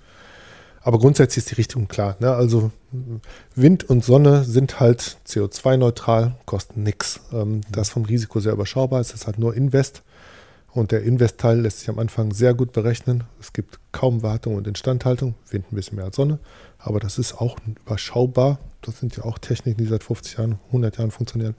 [0.84, 2.18] Aber grundsätzlich ist die Richtung klar.
[2.20, 2.34] Ne?
[2.34, 2.72] Also
[3.56, 7.22] Wind und Sonne sind halt CO2-neutral, kosten nichts.
[7.32, 9.00] Ähm, das vom Risiko sehr überschaubar.
[9.00, 10.04] Es ist halt nur Invest.
[10.74, 13.24] Und der Invest-Teil lässt sich am Anfang sehr gut berechnen.
[13.40, 15.36] Es gibt kaum Wartung und Instandhaltung.
[15.50, 16.40] Wind ein bisschen mehr als Sonne.
[16.80, 18.60] Aber das ist auch überschaubar.
[18.82, 21.56] Das sind ja auch Techniken, die seit 50 Jahren, 100 Jahren funktionieren.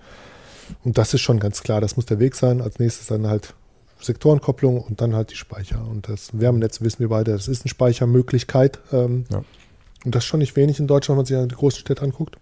[0.82, 1.80] Und das ist schon ganz klar.
[1.80, 2.60] Das muss der Weg sein.
[2.60, 3.54] Als nächstes dann halt
[4.05, 5.85] Sektorenkopplung und dann halt die Speicher.
[5.88, 8.79] Und das Wärmenetz wissen wir beide, das ist eine Speichermöglichkeit.
[8.93, 9.45] Ähm, ja.
[10.05, 12.37] Und das ist schon nicht wenig in Deutschland, wenn man sich die großen Städte anguckt.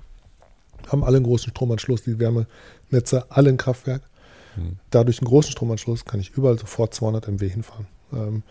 [0.88, 4.02] Haben alle einen großen Stromanschluss, die Wärmenetze, alle ein Kraftwerk.
[4.56, 4.78] Mhm.
[4.90, 7.86] Dadurch einen großen Stromanschluss kann ich überall sofort 200 MW hinfahren.
[8.12, 8.42] Ähm,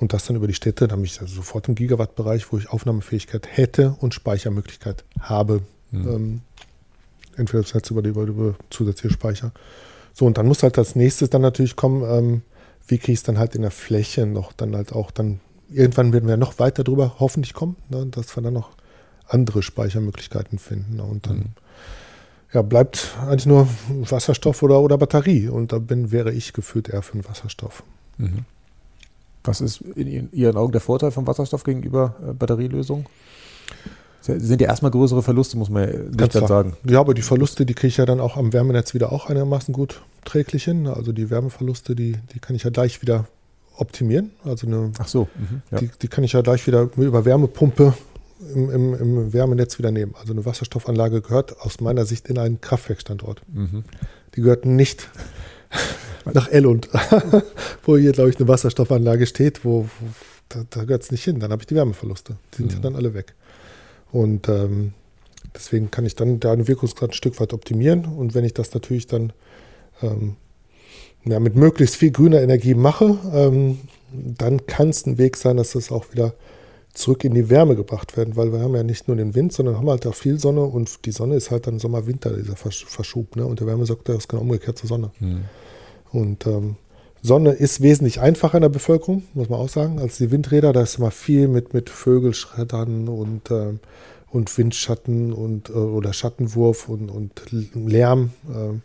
[0.00, 2.68] und das dann über die Städte, dann bin ich also sofort im Gigawatt-Bereich, wo ich
[2.68, 5.60] Aufnahmefähigkeit hätte und Speichermöglichkeit habe.
[5.92, 6.08] Mhm.
[6.08, 6.40] Ähm,
[7.36, 9.52] entweder das Netz über, die, über, über zusätzliche Speicher.
[10.12, 12.42] So, und dann muss halt als nächstes dann natürlich kommen, ähm,
[12.86, 16.12] wie kriege ich es dann halt in der Fläche noch dann halt auch dann, irgendwann
[16.12, 18.70] werden wir noch weiter drüber hoffentlich kommen, ne, dass wir dann noch
[19.28, 20.96] andere Speichermöglichkeiten finden.
[20.96, 21.44] Ne, und dann mhm.
[22.52, 25.48] ja, bleibt eigentlich nur Wasserstoff oder, oder Batterie.
[25.48, 27.82] Und da bin, wäre ich gefühlt eher für den Wasserstoff.
[28.18, 28.44] Mhm.
[29.44, 33.06] Was ist in Ihren Augen der Vorteil von Wasserstoff gegenüber äh, Batterielösungen?
[34.24, 36.76] Sind ja erstmal größere Verluste, muss man nicht sagen.
[36.84, 39.74] Ja, aber die Verluste, die kriege ich ja dann auch am Wärmenetz wieder auch einigermaßen
[39.74, 40.86] gut träglich hin.
[40.86, 43.26] Also die Wärmeverluste, die, die kann ich ja gleich wieder
[43.76, 44.30] optimieren.
[44.44, 45.28] Also eine, Ach so.
[45.34, 45.78] Mhm, ja.
[45.78, 47.92] die, die kann ich ja gleich wieder über Wärmepumpe
[48.54, 50.14] im, im, im, Wärmenetz wieder nehmen.
[50.18, 53.42] Also eine Wasserstoffanlage gehört aus meiner Sicht in einen Kraftwerkstandort.
[53.52, 53.84] Mhm.
[54.34, 55.10] Die gehört nicht
[56.32, 56.88] nach Ellund,
[57.84, 60.06] wo hier, glaube ich, eine Wasserstoffanlage steht, wo, wo
[60.48, 61.40] da, da gehört es nicht hin.
[61.40, 62.36] Dann habe ich die Wärmeverluste.
[62.54, 62.76] Die sind mhm.
[62.76, 63.34] ja dann alle weg.
[64.14, 64.92] Und ähm,
[65.56, 68.04] deswegen kann ich dann da den Wirkungsgrad ein Stück weit optimieren.
[68.04, 69.32] Und wenn ich das natürlich dann
[70.02, 70.36] ähm,
[71.24, 73.80] ja, mit möglichst viel grüner Energie mache, ähm,
[74.12, 76.34] dann kann es ein Weg sein, dass das auch wieder
[76.92, 79.78] zurück in die Wärme gebracht werden, weil wir haben ja nicht nur den Wind, sondern
[79.78, 83.34] haben halt auch viel Sonne und die Sonne ist halt dann Sommer-Winter, dieser Verschub.
[83.34, 83.44] Ne?
[83.44, 85.10] Und der Wärmesoktor ist genau umgekehrt zur Sonne.
[85.18, 85.40] Mhm.
[86.12, 86.76] Und ähm,
[87.26, 90.74] Sonne ist wesentlich einfacher in der Bevölkerung, muss man auch sagen, als die Windräder.
[90.74, 93.72] Da ist immer viel mit, mit Vögelschreddern und, äh,
[94.30, 97.40] und Windschatten und, äh, oder Schattenwurf und, und
[97.74, 98.32] Lärm.
[98.50, 98.78] Äh,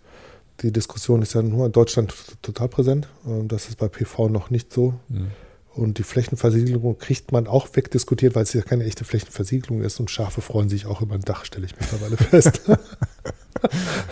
[0.62, 3.10] die Diskussion ist ja nur in Deutschland total präsent.
[3.28, 4.93] Ähm, das ist bei PV noch nicht so.
[5.10, 5.32] Mhm.
[5.75, 9.99] Und die Flächenversiegelung kriegt man auch wegdiskutiert, weil es ja keine echte Flächenversiegelung ist.
[9.99, 12.62] Und Schafe freuen sich auch über ein Dach, stelle ich mittlerweile fest.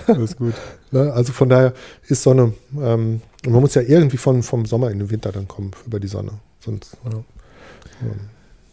[0.07, 0.53] ist gut.
[0.91, 1.73] Ne, also von daher
[2.07, 5.71] ist Sonne, ähm, man muss ja irgendwie von, vom Sommer in den Winter dann kommen
[5.85, 6.33] über die Sonne.
[6.59, 7.19] Sonst, ja.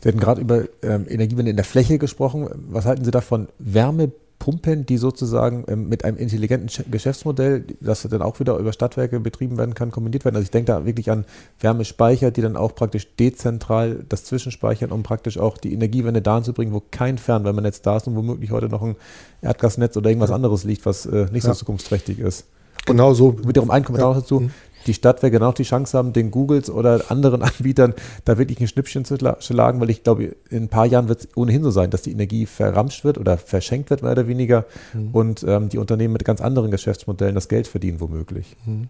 [0.02, 2.48] Wir hatten gerade über ähm, Energiewende in der Fläche gesprochen.
[2.68, 3.48] Was halten Sie davon?
[3.58, 9.18] Wärme Pumpen, die sozusagen ähm, mit einem intelligenten Geschäftsmodell, das dann auch wieder über Stadtwerke
[9.20, 10.36] betrieben werden kann, kombiniert werden.
[10.36, 11.24] Also ich denke da wirklich an
[11.60, 16.52] Wärmespeicher, die dann auch praktisch dezentral das zwischenspeichern, um praktisch auch die Energiewende dahin zu
[16.52, 18.96] bringen, wo kein Fernwärmenetz da ist und womöglich heute noch ein
[19.40, 22.44] Erdgasnetz oder irgendwas anderes liegt, was äh, nicht so zukunftsträchtig ist.
[22.86, 23.36] Genau so.
[23.46, 24.20] Wiederum ein Kommentar ja.
[24.20, 24.40] dazu.
[24.40, 24.50] Mhm
[24.86, 27.94] die Stadtwerke genau die Chance haben, den Googles oder anderen Anbietern
[28.24, 31.28] da wirklich ein Schnippchen zu schlagen, weil ich glaube, in ein paar Jahren wird es
[31.36, 35.10] ohnehin so sein, dass die Energie verramscht wird oder verschenkt wird, mehr oder weniger, mhm.
[35.12, 38.56] und ähm, die Unternehmen mit ganz anderen Geschäftsmodellen das Geld verdienen, womöglich.
[38.66, 38.88] Mhm.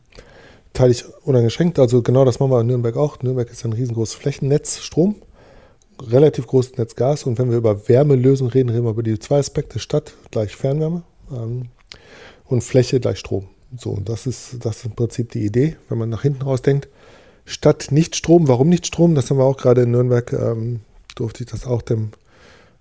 [0.73, 1.79] Teile ich uneingeschränkt.
[1.79, 3.23] Also genau das machen wir in Nürnberg auch.
[3.23, 5.15] Nürnberg ist ein riesengroßes Flächennetz Strom,
[6.03, 7.25] relativ großes Netz Gas.
[7.25, 11.05] Und wenn wir über Wärmelösungen reden, reden wir über die zwei Aspekte Stadt gleich Fernwärme
[11.31, 11.67] ähm,
[12.47, 13.47] und Fläche gleich Strom.
[13.77, 16.89] So, das ist, das ist im Prinzip die Idee, wenn man nach hinten raus denkt.
[17.45, 19.15] Statt nicht Strom, warum nicht Strom?
[19.15, 20.81] Das haben wir auch gerade in Nürnberg, ähm,
[21.15, 22.11] durfte ich das auch dem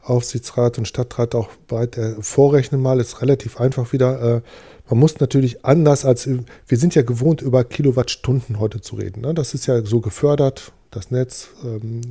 [0.01, 2.99] Aufsichtsrat und Stadtrat auch breit äh, vorrechnen mal.
[2.99, 4.37] Ist relativ einfach wieder.
[4.37, 4.41] Äh,
[4.89, 9.21] man muss natürlich anders als, wir sind ja gewohnt, über Kilowattstunden heute zu reden.
[9.21, 9.33] Ne?
[9.33, 12.01] Das ist ja so gefördert, das Netz, ähm,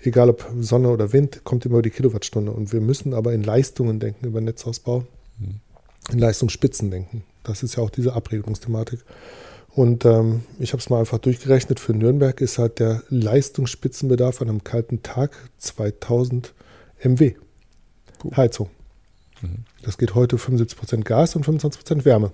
[0.00, 2.52] egal ob Sonne oder Wind, kommt immer über die Kilowattstunde.
[2.52, 5.04] Und wir müssen aber in Leistungen denken über Netzausbau,
[5.38, 5.60] mhm.
[6.12, 7.24] in Leistungsspitzen denken.
[7.44, 9.04] Das ist ja auch diese Abregelungsthematik.
[9.74, 11.80] Und ähm, ich habe es mal einfach durchgerechnet.
[11.80, 16.54] Für Nürnberg ist halt der Leistungsspitzenbedarf an einem kalten Tag 2000
[17.02, 17.34] MW
[18.18, 18.36] Puh.
[18.36, 18.70] Heizung.
[19.42, 19.64] Mhm.
[19.82, 22.32] Das geht heute 75% Gas und 25% Wärme.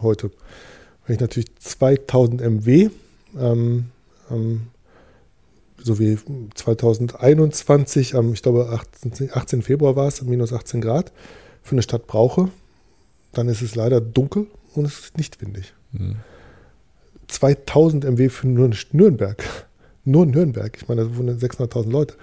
[0.00, 0.30] Heute.
[1.06, 2.90] Wenn ich natürlich 2000 MW,
[3.38, 3.86] ähm,
[4.30, 4.62] ähm,
[5.78, 6.18] so wie
[6.54, 11.12] 2021, am, ich glaube 18, 18 Februar war es, minus 18 Grad,
[11.62, 12.50] für eine Stadt brauche,
[13.32, 15.74] dann ist es leider dunkel und es ist nicht windig.
[15.92, 16.16] Mhm.
[17.28, 19.42] 2000 MW für nur Nürnberg.
[20.04, 20.76] Nur Nürnberg.
[20.76, 22.16] Ich meine, da wohnen 600.000 Leute.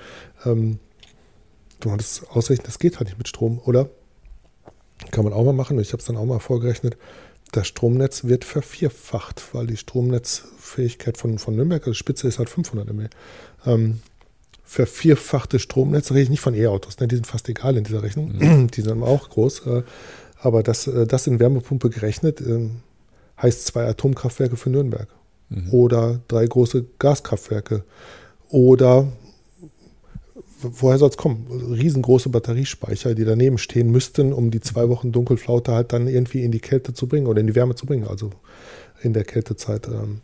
[0.44, 0.80] Ähm,
[1.80, 3.90] du hattest ausrechnen, das geht halt nicht mit Strom, oder?
[5.12, 5.80] Kann man auch mal machen.
[5.80, 6.98] Ich habe es dann auch mal vorgerechnet.
[7.54, 12.94] Das Stromnetz wird vervierfacht, weil die Stromnetzfähigkeit von, von Nürnberg, also Spitze ist halt 500
[12.94, 13.08] MW.
[13.66, 14.02] Ähm,
[14.64, 17.08] vervierfachte Stromnetz, rede ich nicht von E-Autos, ne?
[17.08, 18.38] die sind fast egal in dieser Rechnung.
[18.38, 18.68] Mhm.
[18.72, 19.66] Die sind auch groß.
[19.66, 19.84] Äh,
[20.42, 22.82] aber das, äh, das in Wärmepumpe gerechnet ähm,
[23.42, 25.08] heißt zwei Atomkraftwerke für Nürnberg
[25.50, 25.72] mhm.
[25.72, 27.84] oder drei große Gaskraftwerke
[28.50, 29.08] oder
[30.62, 31.48] woher soll es kommen?
[31.50, 36.52] Riesengroße Batteriespeicher, die daneben stehen müssten, um die zwei Wochen Dunkelflaute halt dann irgendwie in
[36.52, 38.32] die Kälte zu bringen oder in die Wärme zu bringen, also
[39.02, 39.88] in der Kältezeit.
[39.88, 40.22] Ähm.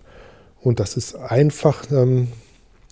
[0.62, 2.30] Und das ist einfach ähm,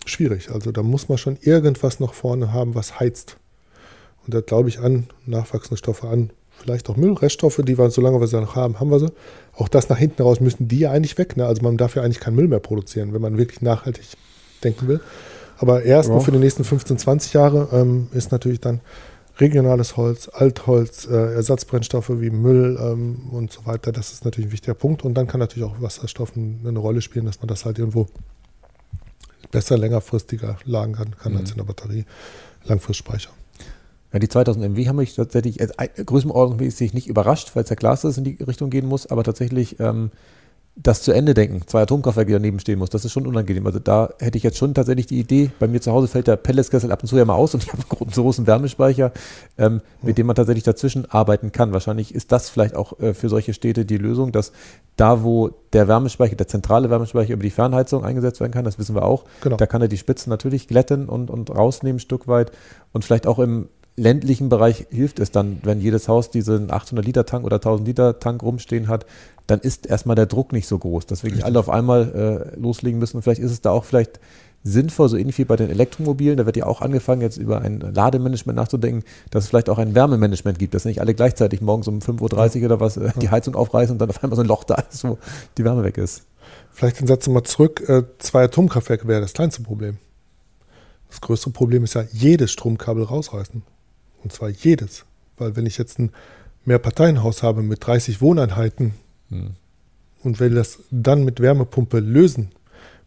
[0.06, 0.52] schwierig.
[0.52, 3.38] Also da muss man schon irgendwas noch vorne haben, was heizt.
[4.26, 6.30] Und da glaube ich an nachwachsende Stoffe an
[6.64, 9.12] vielleicht auch Müllreststoffe, die wir, solange wir sie noch haben, haben wir sie.
[9.56, 11.38] Auch das nach hinten raus müssen die ja eigentlich weg.
[11.38, 11.46] Ne?
[11.46, 14.06] Also man darf ja eigentlich keinen Müll mehr produzieren, wenn man wirklich nachhaltig
[14.64, 15.02] denken will.
[15.58, 16.24] Aber erstmal ja.
[16.24, 18.82] für die nächsten 15, 20 Jahre ähm, ist natürlich dann
[19.38, 23.92] regionales Holz, Altholz, äh, Ersatzbrennstoffe wie Müll ähm, und so weiter.
[23.92, 25.04] Das ist natürlich ein wichtiger Punkt.
[25.04, 28.08] Und dann kann natürlich auch Wasserstoff eine Rolle spielen, dass man das halt irgendwo
[29.52, 31.40] besser, längerfristiger lagern kann mhm.
[31.40, 32.06] als in der Batterie,
[32.64, 33.30] langfristig
[34.14, 35.68] ja, die 2000 MW haben mich tatsächlich äh,
[36.06, 39.08] größenordnungsmäßig nicht überrascht, weil es ja klar ist, dass es in die Richtung gehen muss,
[39.08, 40.12] aber tatsächlich ähm,
[40.76, 43.66] das zu Ende denken, zwei Atomkraftwerke, die daneben stehen muss, das ist schon unangenehm.
[43.68, 46.36] Also da hätte ich jetzt schon tatsächlich die Idee, bei mir zu Hause fällt der
[46.36, 49.12] Pelletskessel ab und zu ja mal aus und ich habe einen großen Wärmespeicher,
[49.60, 51.74] ähm, mit dem man tatsächlich dazwischen arbeiten kann.
[51.74, 54.52] Wahrscheinlich ist das vielleicht auch äh, für solche Städte die Lösung, dass
[54.96, 58.96] da, wo der Wärmespeicher, der zentrale Wärmespeicher über die Fernheizung eingesetzt werden kann, das wissen
[58.96, 59.58] wir auch, genau.
[59.58, 62.52] da kann er die Spitzen natürlich glätten und, und rausnehmen ein Stück weit
[62.94, 67.26] und vielleicht auch im ländlichen Bereich hilft es dann, wenn jedes Haus diesen 800 Liter
[67.26, 69.06] Tank oder 1000 Liter Tank rumstehen hat,
[69.48, 73.00] dann ist erstmal der Druck nicht so groß, dass wirklich alle auf einmal äh, loslegen
[73.00, 73.18] müssen.
[73.18, 74.20] Und vielleicht ist es da auch vielleicht
[74.64, 77.82] sinnvoll, so ähnlich wie bei den Elektromobilen, da wird ja auch angefangen, jetzt über ein
[77.82, 82.00] Lademanagement nachzudenken, dass es vielleicht auch ein Wärmemanagement gibt, dass nicht alle gleichzeitig morgens um
[82.00, 84.64] 5.30 Uhr oder was äh, die Heizung aufreißen und dann auf einmal so ein Loch
[84.64, 85.18] da ist, wo
[85.58, 86.24] die Wärme weg ist.
[86.72, 89.98] Vielleicht den Satz mal zurück, äh, zwei Atomkraftwerke wäre das kleinste Problem.
[91.10, 93.62] Das größte Problem ist ja jedes Stromkabel rausreißen.
[94.24, 95.06] Und zwar jedes.
[95.38, 96.12] Weil wenn ich jetzt ein
[96.66, 98.94] Mehrparteienhaus habe mit 30 Wohneinheiten
[99.30, 99.52] hm.
[100.24, 102.52] und will das dann mit Wärmepumpe lösen,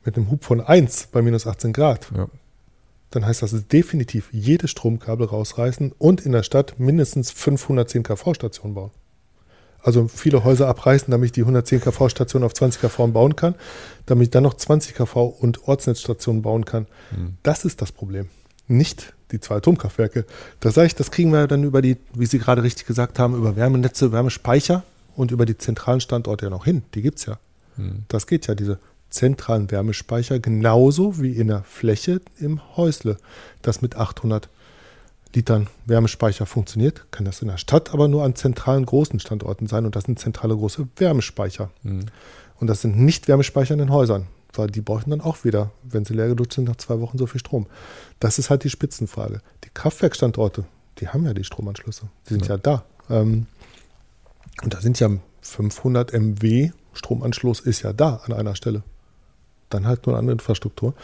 [0.04, 2.28] mit einem Hub von 1 bei minus 18 Grad, ja.
[3.10, 8.90] dann heißt das definitiv jedes Stromkabel rausreißen und in der Stadt mindestens 510 kV-Stationen bauen.
[9.80, 13.54] Also viele Häuser abreißen, damit ich die 110 kV-Station auf 20 kV bauen kann,
[14.06, 16.86] damit ich dann noch 20 kV und Ortsnetzstationen bauen kann.
[17.12, 17.36] Mhm.
[17.42, 18.28] Das ist das Problem.
[18.66, 20.24] Nicht die zwei Atomkraftwerke.
[20.60, 23.34] Da sage ich, das kriegen wir dann über die, wie Sie gerade richtig gesagt haben,
[23.34, 24.84] über Wärmenetze, Wärmespeicher
[25.16, 26.82] und über die zentralen Standorte ja noch hin.
[26.94, 27.38] Die gibt es ja.
[27.76, 28.04] Mhm.
[28.08, 28.78] Das geht ja, diese
[29.10, 33.16] zentralen Wärmespeicher, genauso wie in der Fläche im Häusle,
[33.62, 34.48] das mit 800
[35.34, 39.84] Litern Wärmespeicher funktioniert, kann das in der Stadt aber nur an zentralen großen Standorten sein
[39.84, 41.70] und das sind zentrale große Wärmespeicher.
[41.82, 42.06] Mhm.
[42.58, 46.04] Und das sind nicht Wärmespeicher in den Häusern, weil die brauchen dann auch wieder, wenn
[46.04, 47.66] sie leer gelutscht sind, nach zwei Wochen so viel Strom.
[48.20, 49.40] Das ist halt die Spitzenfrage.
[49.64, 50.64] Die Kraftwerkstandorte,
[50.98, 52.84] die haben ja die Stromanschlüsse, die sind ja, ja da.
[53.10, 53.46] Ähm,
[54.62, 55.10] und da sind ja
[55.42, 58.82] 500 MW Stromanschluss ist ja da an einer Stelle.
[59.70, 60.94] Dann halt nur eine andere Infrastruktur.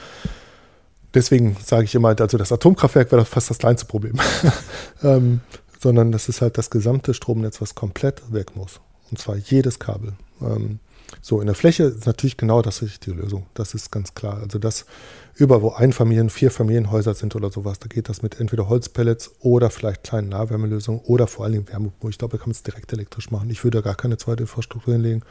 [1.15, 4.15] Deswegen sage ich immer, also das Atomkraftwerk wäre fast das kleinste Problem.
[5.03, 5.41] ähm,
[5.79, 8.81] sondern das ist halt das gesamte Stromnetz, was komplett weg muss.
[9.11, 10.15] Und zwar jedes Kabel.
[10.41, 10.79] Ähm,
[11.21, 13.47] so, in der Fläche ist natürlich genau das richtige Lösung.
[13.55, 14.39] Das ist ganz klar.
[14.39, 14.87] Also das
[15.35, 20.05] über wo Einfamilien, Vierfamilienhäuser sind oder sowas, da geht das mit entweder Holzpellets oder vielleicht
[20.05, 22.11] kleinen Nahwärmelösungen oder vor Dingen Wärmepumpe.
[22.11, 23.51] Ich glaube, da kann man es direkt elektrisch machen.
[23.51, 25.23] Ich würde gar keine zweite Infrastruktur hinlegen.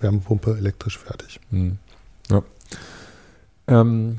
[0.00, 1.40] Wärmepumpe elektrisch fertig.
[1.50, 1.78] Hm.
[2.30, 2.42] Ja.
[3.68, 4.18] Ähm,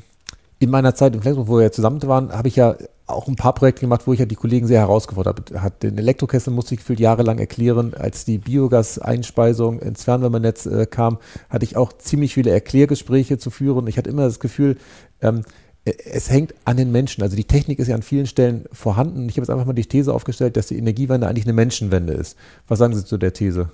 [0.59, 2.75] in meiner Zeit in Flensburg, wo wir zusammen waren, habe ich ja
[3.05, 5.75] auch ein paar Projekte gemacht, wo ich ja die Kollegen sehr herausgefordert habe.
[5.81, 7.93] Den Elektrokessel musste ich gefühlt jahrelang erklären.
[7.93, 11.17] Als die Biogas-Einspeisung ins Fernwärmenetz äh, kam,
[11.49, 13.87] hatte ich auch ziemlich viele Erklärgespräche zu führen.
[13.87, 14.77] Ich hatte immer das Gefühl,
[15.21, 15.43] ähm,
[15.85, 17.23] äh, es hängt an den Menschen.
[17.23, 19.27] Also die Technik ist ja an vielen Stellen vorhanden.
[19.27, 22.37] Ich habe jetzt einfach mal die These aufgestellt, dass die Energiewende eigentlich eine Menschenwende ist.
[22.67, 23.69] Was sagen Sie zu der These?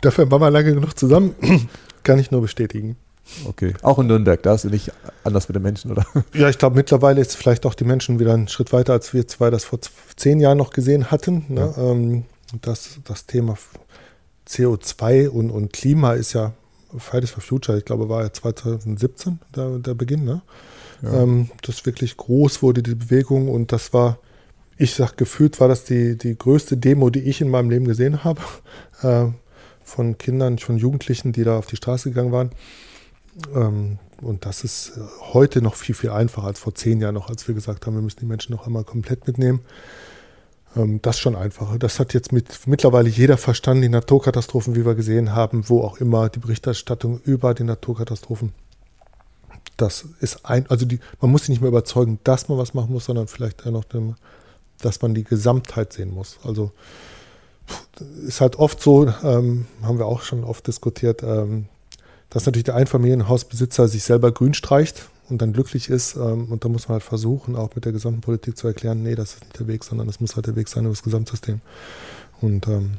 [0.00, 1.34] Dafür waren wir lange genug zusammen.
[2.02, 2.96] Kann ich nur bestätigen.
[3.46, 3.74] Okay.
[3.82, 4.92] Auch in Nürnberg, da ist nicht
[5.24, 6.04] anders mit den Menschen, oder?
[6.34, 9.26] Ja, ich glaube, mittlerweile ist vielleicht auch die Menschen wieder einen Schritt weiter, als wir
[9.26, 9.78] zwei das vor
[10.16, 11.44] zehn Jahren noch gesehen hatten.
[11.48, 11.72] Ne?
[11.76, 11.90] Ja.
[11.90, 12.24] Ähm,
[12.60, 13.56] das, das Thema
[14.48, 16.52] CO2 und, und Klima ist ja
[16.98, 20.24] Fridays for Future, ich glaube, war ja 2017 der, der Beginn.
[20.24, 20.42] Ne?
[21.02, 21.22] Ja.
[21.22, 23.48] Ähm, das wirklich groß wurde, die Bewegung.
[23.48, 24.18] Und das war,
[24.76, 28.24] ich sag gefühlt, war das die, die größte Demo, die ich in meinem Leben gesehen
[28.24, 28.40] habe.
[29.02, 29.32] Äh,
[29.82, 32.50] von Kindern, von Jugendlichen, die da auf die Straße gegangen waren.
[33.54, 35.00] Ähm, und das ist äh,
[35.32, 38.02] heute noch viel, viel einfacher als vor zehn Jahren noch, als wir gesagt haben, wir
[38.02, 39.60] müssen die Menschen noch einmal komplett mitnehmen.
[40.76, 41.78] Ähm, das ist schon einfacher.
[41.78, 45.98] Das hat jetzt mit, mittlerweile jeder verstanden, die Naturkatastrophen, wie wir gesehen haben, wo auch
[45.98, 48.52] immer die Berichterstattung über die Naturkatastrophen.
[49.76, 52.92] Das ist ein, also die, man muss sich nicht mehr überzeugen, dass man was machen
[52.92, 54.14] muss, sondern vielleicht noch, dem,
[54.80, 56.38] dass man die Gesamtheit sehen muss.
[56.44, 56.72] Also
[58.26, 61.66] ist halt oft so, ähm, haben wir auch schon oft diskutiert, ähm,
[62.32, 66.16] dass natürlich der Einfamilienhausbesitzer sich selber grün streicht und dann glücklich ist.
[66.16, 69.14] Ähm, und da muss man halt versuchen, auch mit der gesamten Politik zu erklären, nee,
[69.14, 71.60] das ist nicht der Weg, sondern das muss halt der Weg sein über das Gesamtsystem.
[72.40, 72.92] Und ähm,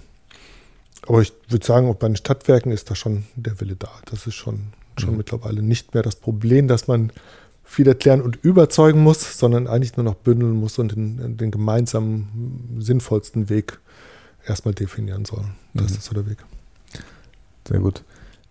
[1.07, 3.89] aber ich würde sagen, auch bei den Stadtwerken ist da schon der Wille da.
[4.05, 4.67] Das ist schon,
[4.97, 5.17] schon mhm.
[5.17, 7.11] mittlerweile nicht mehr das Problem, dass man
[7.63, 12.77] viel erklären und überzeugen muss, sondern eigentlich nur noch bündeln muss und den, den gemeinsamen,
[12.79, 13.79] sinnvollsten Weg
[14.45, 15.43] erstmal definieren soll.
[15.73, 15.97] Das mhm.
[15.97, 16.37] ist so der Weg.
[17.67, 18.03] Sehr gut.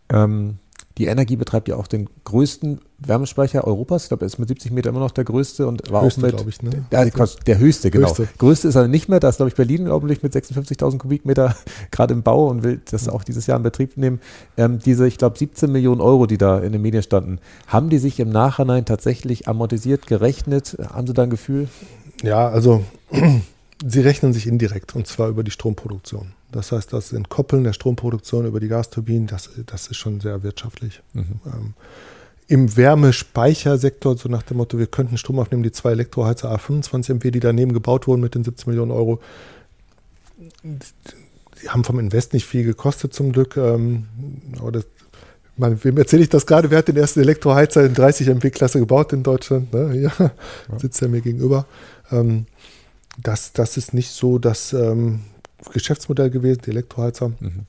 [0.09, 0.59] Ähm,
[0.99, 4.05] die Energie betreibt ja auch den größten Wärmespeicher Europas.
[4.05, 6.45] Ich glaube, er ist mit 70 Meter immer noch der größte und war höchste, auch
[6.45, 6.49] mit.
[6.49, 6.85] Ich, ne?
[6.91, 7.11] der,
[7.47, 8.09] der, höchste, genau.
[8.09, 8.29] Höchste.
[8.39, 9.19] Größte ist er nicht mehr.
[9.19, 11.57] Da ist, glaube ich, Berlin im Augenblick mit 56.000 Kubikmeter
[11.91, 14.21] gerade im Bau und will das auch dieses Jahr in Betrieb nehmen.
[14.57, 17.99] Ähm, diese, ich glaube, 17 Millionen Euro, die da in den Medien standen, haben die
[17.99, 20.77] sich im Nachhinein tatsächlich amortisiert, gerechnet?
[20.93, 21.69] Haben Sie da ein Gefühl?
[22.23, 22.85] Ja, also
[23.87, 26.33] sie rechnen sich indirekt und zwar über die Stromproduktion.
[26.53, 31.01] Das heißt, das Entkoppeln der Stromproduktion über die Gasturbinen, das, das ist schon sehr wirtschaftlich.
[31.15, 31.41] Mhm.
[31.47, 31.75] Ähm,
[32.47, 37.31] Im Wärmespeichersektor, so nach dem Motto, wir könnten Strom aufnehmen, die zwei Elektroheizer A25 MW,
[37.31, 39.21] die daneben gebaut wurden mit den 17 Millionen Euro,
[41.63, 43.57] die haben vom Invest nicht viel gekostet zum Glück.
[43.57, 44.07] Ähm,
[44.59, 44.85] aber das,
[45.57, 46.71] man, wem erzähle ich das gerade?
[46.71, 49.73] Wer hat den ersten Elektroheizer in 30 MW-Klasse gebaut in Deutschland?
[49.73, 50.01] Ne?
[50.01, 50.79] Ja, ja.
[50.79, 51.67] Sitzt er mir gegenüber.
[52.11, 52.47] Ähm,
[53.23, 55.21] das, das ist nicht so das ähm,
[55.73, 57.29] Geschäftsmodell gewesen, die Elektroheizer.
[57.41, 57.67] Mhm.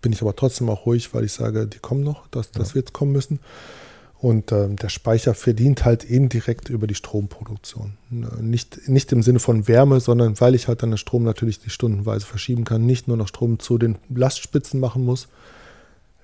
[0.00, 2.74] Bin ich aber trotzdem auch ruhig, weil ich sage, die kommen noch, das, das ja.
[2.76, 3.40] wird kommen müssen.
[4.20, 7.94] Und ähm, der Speicher verdient halt indirekt über die Stromproduktion.
[8.10, 11.70] Nicht, nicht im Sinne von Wärme, sondern weil ich halt dann den Strom natürlich die
[11.70, 15.28] stundenweise verschieben kann, nicht nur noch Strom zu den Lastspitzen machen muss.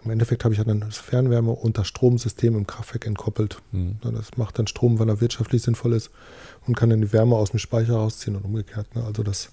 [0.05, 3.59] im Endeffekt habe ich dann das Fernwärme und das Stromsystem im Kraftwerk entkoppelt.
[3.71, 3.99] Mhm.
[4.03, 6.11] Das macht dann Strom, wenn er wirtschaftlich sinnvoll ist
[6.67, 8.93] und kann dann die Wärme aus dem Speicher rausziehen und umgekehrt.
[8.97, 9.05] Ne?
[9.05, 9.51] Also das,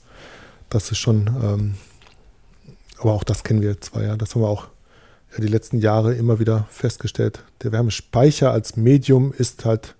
[0.71, 1.75] das ist schon, ähm,
[2.97, 4.15] aber auch das kennen wir zwar, ja.
[4.15, 4.67] Das haben wir auch
[5.33, 7.43] ja, die letzten Jahre immer wieder festgestellt.
[7.61, 9.95] Der Wärmespeicher als Medium ist halt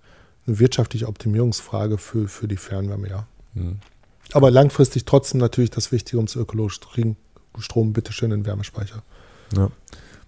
[0.46, 3.26] eine wirtschaftliche Optimierungsfrage für, für die Fernwärme, ja.
[3.54, 3.78] Mhm.
[4.32, 7.16] Aber langfristig trotzdem natürlich das Wichtige, ums ökologisch zu kriegen.
[7.58, 9.02] Strom bitteschön in den Wärmespeicher.
[9.54, 9.70] Ja.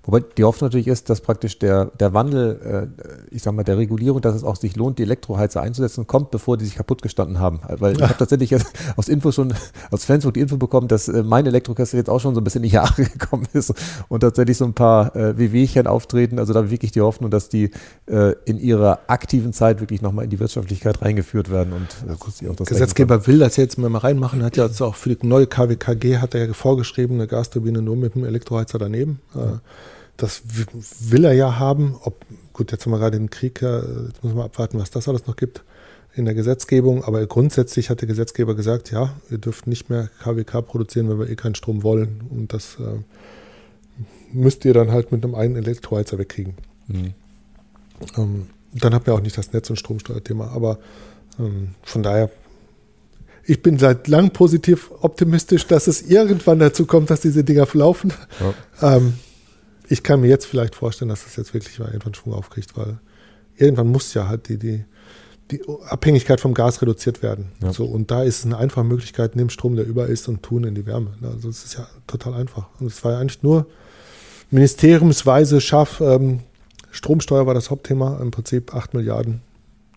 [0.06, 3.78] Wobei die Hoffnung natürlich ist, dass praktisch der, der Wandel, äh, ich sag mal, der
[3.78, 7.38] Regulierung, dass es auch sich lohnt, die Elektroheizer einzusetzen, kommt, bevor die sich kaputt gestanden
[7.38, 7.60] haben.
[7.66, 9.54] Weil ich habe tatsächlich jetzt aus Info schon,
[9.90, 12.62] aus Flensburg die Info bekommen, dass äh, mein Elektrokessel jetzt auch schon so ein bisschen
[12.62, 13.72] in die Jahre gekommen ist
[14.08, 16.38] und tatsächlich so ein paar äh, WWchen auftreten.
[16.38, 17.70] Also da wirklich die Hoffnung, dass die
[18.06, 21.72] äh, in ihrer aktiven Zeit wirklich nochmal in die Wirtschaftlichkeit reingeführt werden.
[21.72, 25.14] Und äh, auch das Gesetzgeber will das jetzt mal reinmachen, hat ja jetzt auch für
[25.14, 29.20] die neue KWKG hat er ja vorgeschrieben, eine Gasturbine nur mit dem Elektroheizer daneben.
[29.34, 29.60] Ja.
[30.16, 30.42] Das
[31.00, 31.96] will er ja haben.
[32.02, 35.26] Ob, gut, jetzt haben wir gerade den Krieg, jetzt muss man abwarten, was das alles
[35.26, 35.64] noch gibt
[36.14, 37.04] in der Gesetzgebung.
[37.04, 41.28] Aber grundsätzlich hat der Gesetzgeber gesagt, ja, ihr dürft nicht mehr KWK produzieren, wenn wir
[41.28, 42.22] eh keinen Strom wollen.
[42.30, 43.00] Und das äh,
[44.32, 46.54] müsst ihr dann halt mit einem einen Elektroheizer wegkriegen.
[46.88, 47.14] Mhm.
[48.16, 50.48] Ähm, dann habt ihr auch nicht das Netz- und Stromsteuerthema.
[50.48, 50.78] Aber
[51.38, 52.30] ähm, von daher,
[53.44, 58.12] ich bin seit langem positiv optimistisch, dass es irgendwann dazu kommt, dass diese Dinger verlaufen.
[58.80, 58.96] Ja.
[58.96, 59.14] Ähm,
[59.88, 62.98] ich kann mir jetzt vielleicht vorstellen, dass das jetzt wirklich mal irgendwann Schwung aufkriegt, weil
[63.56, 64.84] irgendwann muss ja halt die, die,
[65.50, 67.52] die Abhängigkeit vom Gas reduziert werden.
[67.62, 67.72] Ja.
[67.72, 70.64] So, und da ist es eine einfache Möglichkeit, nimm Strom, der über ist und tun
[70.64, 71.14] in die Wärme.
[71.22, 72.68] Also es ist ja total einfach.
[72.80, 73.66] Und es war ja eigentlich nur
[74.50, 76.00] ministeriumsweise scharf.
[76.00, 76.40] Ähm,
[76.90, 79.42] Stromsteuer war das Hauptthema, im Prinzip 8 Milliarden,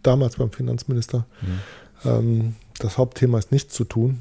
[0.03, 1.25] damals beim Finanzminister.
[1.41, 1.59] Mhm.
[2.05, 4.19] Ähm, das Hauptthema ist nichts zu tun.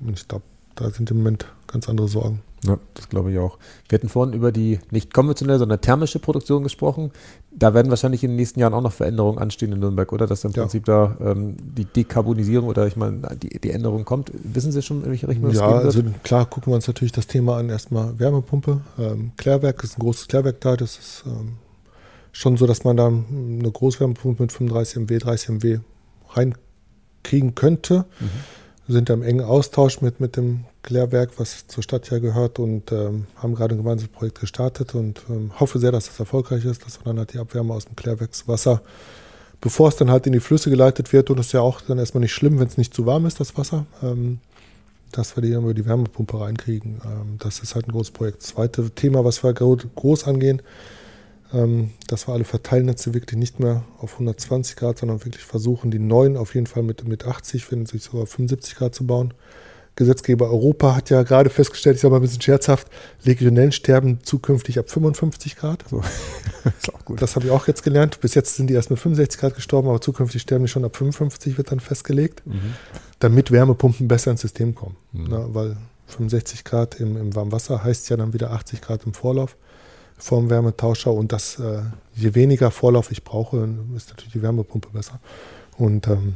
[0.00, 2.42] Und ich glaube, da sind im Moment ganz andere Sorgen.
[2.64, 3.58] Ja, das glaube ich auch.
[3.88, 7.10] Wir hatten vorhin über die nicht konventionelle, sondern thermische Produktion gesprochen.
[7.50, 10.26] Da werden wahrscheinlich in den nächsten Jahren auch noch Veränderungen anstehen in Nürnberg, oder?
[10.26, 10.62] Dass im ja.
[10.62, 14.30] Prinzip da ähm, die Dekarbonisierung oder ich meine, die, die Änderung kommt.
[14.34, 17.26] Wissen Sie schon, in welche Richtung das Ja, also klar gucken wir uns natürlich das
[17.26, 17.70] Thema an.
[17.70, 18.82] Erstmal Wärmepumpe.
[18.98, 20.76] Ähm, Klärwerk ist ein großes Klärwerk da.
[20.76, 21.56] Das ist ähm,
[22.32, 25.78] schon so, dass man da eine Großwärmepumpe mit 35 MW, 30 MW
[26.28, 28.04] reinkriegen könnte.
[28.20, 28.30] Mhm.
[28.86, 32.58] Wir sind da im engen Austausch mit, mit dem Klärwerk, was zur Stadt ja gehört
[32.58, 36.64] und ähm, haben gerade ein gemeinsames Projekt gestartet und ähm, hoffe sehr, dass das erfolgreich
[36.64, 38.82] ist, dass wir dann halt die Abwärme aus dem Klärwerkswasser,
[39.60, 41.98] bevor es dann halt in die Flüsse geleitet wird und es ist ja auch dann
[41.98, 44.38] erstmal nicht schlimm, wenn es nicht zu warm ist, das Wasser, ähm,
[45.12, 47.00] dass wir die dann über die Wärmepumpe reinkriegen.
[47.04, 48.38] Ähm, das ist halt ein großes Projekt.
[48.38, 50.62] Das zweite Thema, was wir groß angehen,
[51.52, 55.98] ähm, dass wir alle Verteilnetze wirklich nicht mehr auf 120 Grad, sondern wirklich versuchen, die
[55.98, 59.34] neuen auf jeden Fall mit, mit 80, wenn sich sogar 75 Grad zu bauen.
[59.96, 62.88] Gesetzgeber Europa hat ja gerade festgestellt, ich sage mal ein bisschen scherzhaft,
[63.22, 65.84] Legionellen sterben zukünftig ab 55 Grad.
[65.90, 66.02] So.
[66.64, 68.20] das, das habe ich auch jetzt gelernt.
[68.20, 70.96] Bis jetzt sind die erst mit 65 Grad gestorben, aber zukünftig sterben die schon ab
[70.96, 72.74] 55, wird dann festgelegt, mhm.
[73.18, 74.96] damit Wärmepumpen besser ins System kommen.
[75.12, 75.26] Mhm.
[75.28, 75.76] Na, weil
[76.06, 79.56] 65 Grad im, im Warmwasser heißt ja dann wieder 80 Grad im Vorlauf
[80.16, 81.82] vom Wärmetauscher und das, äh,
[82.14, 85.18] je weniger Vorlauf ich brauche, ist natürlich die Wärmepumpe besser.
[85.78, 86.34] Und ähm,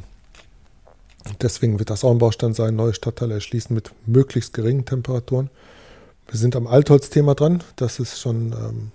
[1.41, 5.49] Deswegen wird das auch ein Baustein sein, neue Stadtteile erschließen mit möglichst geringen Temperaturen.
[6.27, 7.63] Wir sind am Altholz-Thema dran.
[7.75, 8.91] Das ist schon ähm,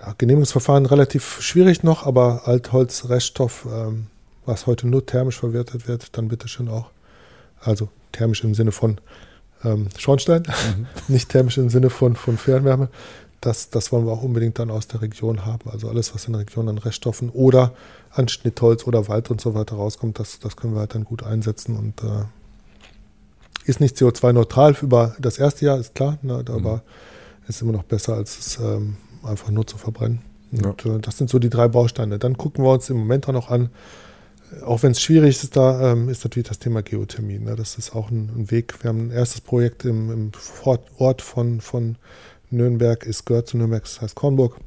[0.00, 4.06] ja, Genehmigungsverfahren relativ schwierig noch, aber Altholz, Reststoff, ähm,
[4.46, 6.90] was heute nur thermisch verwertet wird, dann bitte schön auch.
[7.60, 9.00] Also thermisch im Sinne von
[9.64, 10.42] ähm, Schornstein,
[10.76, 10.86] mhm.
[11.08, 12.88] nicht thermisch im Sinne von, von Fernwärme.
[13.44, 15.68] Das, das wollen wir auch unbedingt dann aus der Region haben.
[15.70, 17.72] Also alles, was in der Region an Reststoffen oder
[18.10, 21.22] an Schnittholz oder Wald und so weiter rauskommt, das, das können wir halt dann gut
[21.22, 22.24] einsetzen und äh,
[23.66, 26.80] ist nicht CO2-neutral über das erste Jahr, ist klar, ne, aber mhm.
[27.48, 30.22] ist immer noch besser, als es ähm, einfach nur zu verbrennen.
[30.52, 30.96] Und ja.
[30.96, 32.18] äh, das sind so die drei Bausteine.
[32.18, 33.70] Dann gucken wir uns im Moment auch noch an,
[34.64, 37.38] auch wenn es schwierig ist, da ähm, ist natürlich das Thema Geothermie.
[37.38, 37.56] Ne?
[37.56, 38.82] Das ist auch ein, ein, Weg.
[38.82, 40.32] Wir haben ein erstes Projekt im, im
[40.98, 41.96] Ort von, von
[42.50, 44.58] Nürnberg, ist gehört zu Nürnberg, das heißt Kornburg.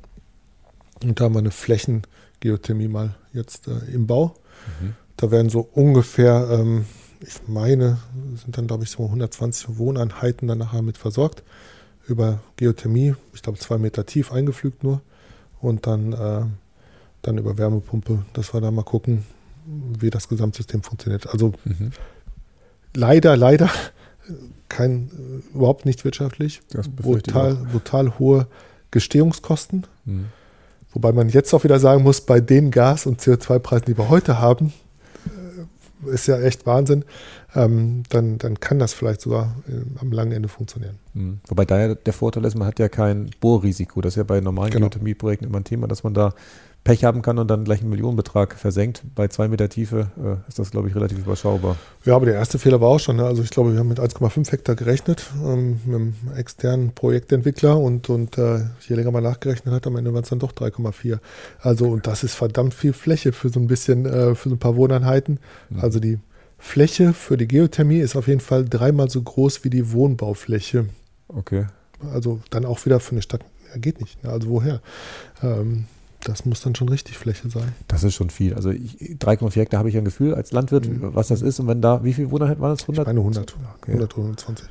[1.04, 4.36] Und da haben wir eine Flächengeothermie mal jetzt äh, im Bau.
[4.82, 4.96] Mhm.
[5.16, 6.86] Da werden so ungefähr, ähm,
[7.22, 7.98] ich meine,
[8.44, 11.44] sind dann glaube ich so 120 Wohneinheiten dann nachher mit versorgt.
[12.08, 15.02] Über Geothermie, ich glaube zwei Meter tief eingepflügt nur.
[15.60, 16.46] Und dann, äh,
[17.22, 19.26] dann über Wärmepumpe, dass wir da mal gucken,
[20.00, 21.28] wie das Gesamtsystem funktioniert.
[21.28, 21.92] Also mhm.
[22.94, 23.70] leider, leider
[24.70, 25.10] kein,
[25.54, 26.62] äh, überhaupt nicht wirtschaftlich.
[26.96, 28.48] Brutal, brutal hohe
[28.92, 29.86] Gestehungskosten.
[30.06, 30.26] Mhm.
[30.94, 34.40] Wobei man jetzt auch wieder sagen muss, bei den Gas- und CO2-Preisen, die wir heute
[34.40, 34.74] haben,
[36.06, 37.06] äh, ist ja echt Wahnsinn,
[37.56, 40.98] ähm, dann, dann kann das vielleicht sogar äh, am langen Ende funktionieren.
[41.14, 41.40] Mhm.
[41.48, 44.02] Wobei da ja der Vorteil ist, man hat ja kein Bohrrisiko.
[44.02, 44.88] Das ist ja bei normalen genau.
[44.88, 46.34] Geothermieprojekten immer ein Thema, dass man da
[46.88, 49.04] Pech haben kann und dann gleich einen Millionenbetrag versenkt.
[49.14, 51.76] Bei zwei Meter Tiefe äh, ist das, glaube ich, relativ überschaubar.
[52.06, 53.18] Ja, aber der erste Fehler war auch schon.
[53.18, 53.26] Ne?
[53.26, 58.10] Also ich glaube, wir haben mit 1,5 Hektar gerechnet, ähm, mit einem externen Projektentwickler und,
[58.10, 61.20] und äh, je länger man nachgerechnet hat, am Ende waren es dann doch 3,4.
[61.60, 64.60] Also und das ist verdammt viel Fläche für so ein bisschen, äh, für so ein
[64.60, 65.42] paar Wohneinheiten.
[65.70, 65.80] Mhm.
[65.82, 66.20] Also die
[66.58, 70.86] Fläche für die Geothermie ist auf jeden Fall dreimal so groß wie die Wohnbaufläche.
[71.28, 71.66] Okay.
[72.14, 73.42] Also dann auch wieder für eine Stadt,
[73.76, 74.24] geht nicht.
[74.24, 74.30] Ne?
[74.30, 74.80] Also woher?
[75.44, 75.86] Ähm,
[76.24, 77.74] das muss dann schon richtig Fläche sein.
[77.88, 78.54] Das ist schon viel.
[78.54, 81.16] Also 3,4 Hektar habe ich ein Gefühl als Landwirt, mhm.
[81.16, 81.60] was das ist.
[81.60, 82.82] Und wenn da, wie viele Wohneinheiten waren das?
[82.84, 83.04] 100?
[83.04, 83.56] Ich meine 100.
[83.78, 83.92] Okay.
[83.92, 84.68] 100 oder 120.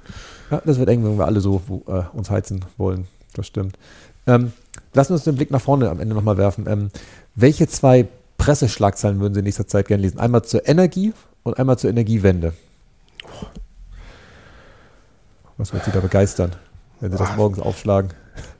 [0.51, 3.07] Ja, das wird eng, wenn wir alle so wo, äh, uns heizen wollen.
[3.35, 3.79] Das stimmt.
[4.27, 4.53] Ähm,
[4.93, 6.67] lassen wir uns den Blick nach vorne am Ende nochmal werfen.
[6.69, 6.91] Ähm,
[7.35, 10.19] welche zwei Presseschlagzeilen würden Sie in nächster Zeit gerne lesen?
[10.19, 12.55] Einmal zur Energie und einmal zur Energiewende.
[15.57, 16.53] Was wird Sie da begeistern,
[17.01, 17.37] wenn Sie das ah.
[17.37, 18.11] morgens aufschlagen?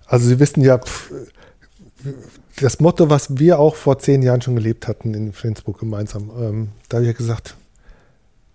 [0.07, 1.13] Also Sie wissen ja, pff,
[2.61, 6.69] das Motto, was wir auch vor zehn Jahren schon gelebt hatten in Flensburg gemeinsam, ähm,
[6.89, 7.57] da habe ich ja gesagt,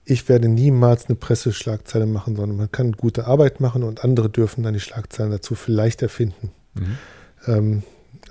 [0.03, 4.63] ich werde niemals eine Presseschlagzeile machen, sondern man kann gute Arbeit machen und andere dürfen
[4.63, 6.51] dann die Schlagzeilen dazu vielleicht erfinden.
[6.73, 6.97] Mhm.
[7.47, 7.83] Ähm,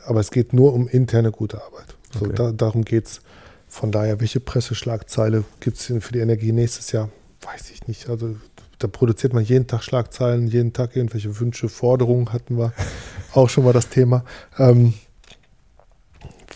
[0.05, 1.95] aber es geht nur um interne gute Arbeit.
[2.12, 2.35] So, okay.
[2.35, 3.21] da, darum geht es.
[3.68, 7.09] Von daher, welche Presseschlagzeile gibt es für die Energie nächstes Jahr?
[7.41, 8.09] Weiß ich nicht.
[8.09, 8.35] Also
[8.81, 12.73] da produziert man jeden Tag Schlagzeilen, jeden Tag irgendwelche Wünsche, Forderungen hatten wir
[13.33, 14.25] auch schon mal das Thema.
[14.59, 14.95] Ähm,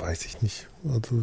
[0.01, 0.67] weiß ich nicht.
[0.85, 1.23] Also,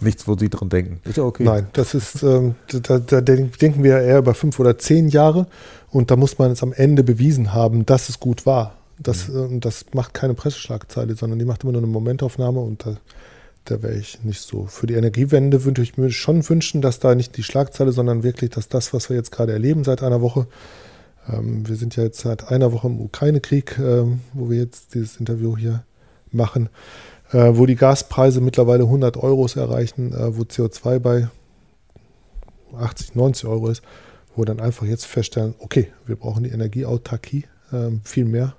[0.00, 1.00] Nichts, wo Sie dran denken.
[1.04, 1.44] Ist ja okay.
[1.44, 5.46] Nein, das ist, ähm, da, da, denken wir eher über fünf oder zehn Jahre
[5.90, 8.76] und da muss man es am Ende bewiesen haben, dass es gut war.
[8.98, 9.56] Das, mhm.
[9.56, 12.96] äh, das macht keine Presseschlagzeile, sondern die macht immer nur eine Momentaufnahme und da,
[13.64, 14.66] da wäre ich nicht so.
[14.66, 18.50] Für die Energiewende würde ich mir schon wünschen, dass da nicht die Schlagzeile, sondern wirklich,
[18.50, 20.46] dass das, was wir jetzt gerade erleben seit einer Woche,
[21.28, 25.16] ähm, wir sind ja jetzt seit einer Woche im Ukraine-Krieg, ähm, wo wir jetzt dieses
[25.16, 25.84] Interview hier
[26.30, 26.68] machen,
[27.32, 31.28] äh, wo die Gaspreise mittlerweile 100 Euros erreichen, äh, wo CO2 bei
[32.76, 33.82] 80, 90 Euro ist,
[34.34, 38.54] wo wir dann einfach jetzt feststellen, okay, wir brauchen die Energieautarkie äh, viel mehr.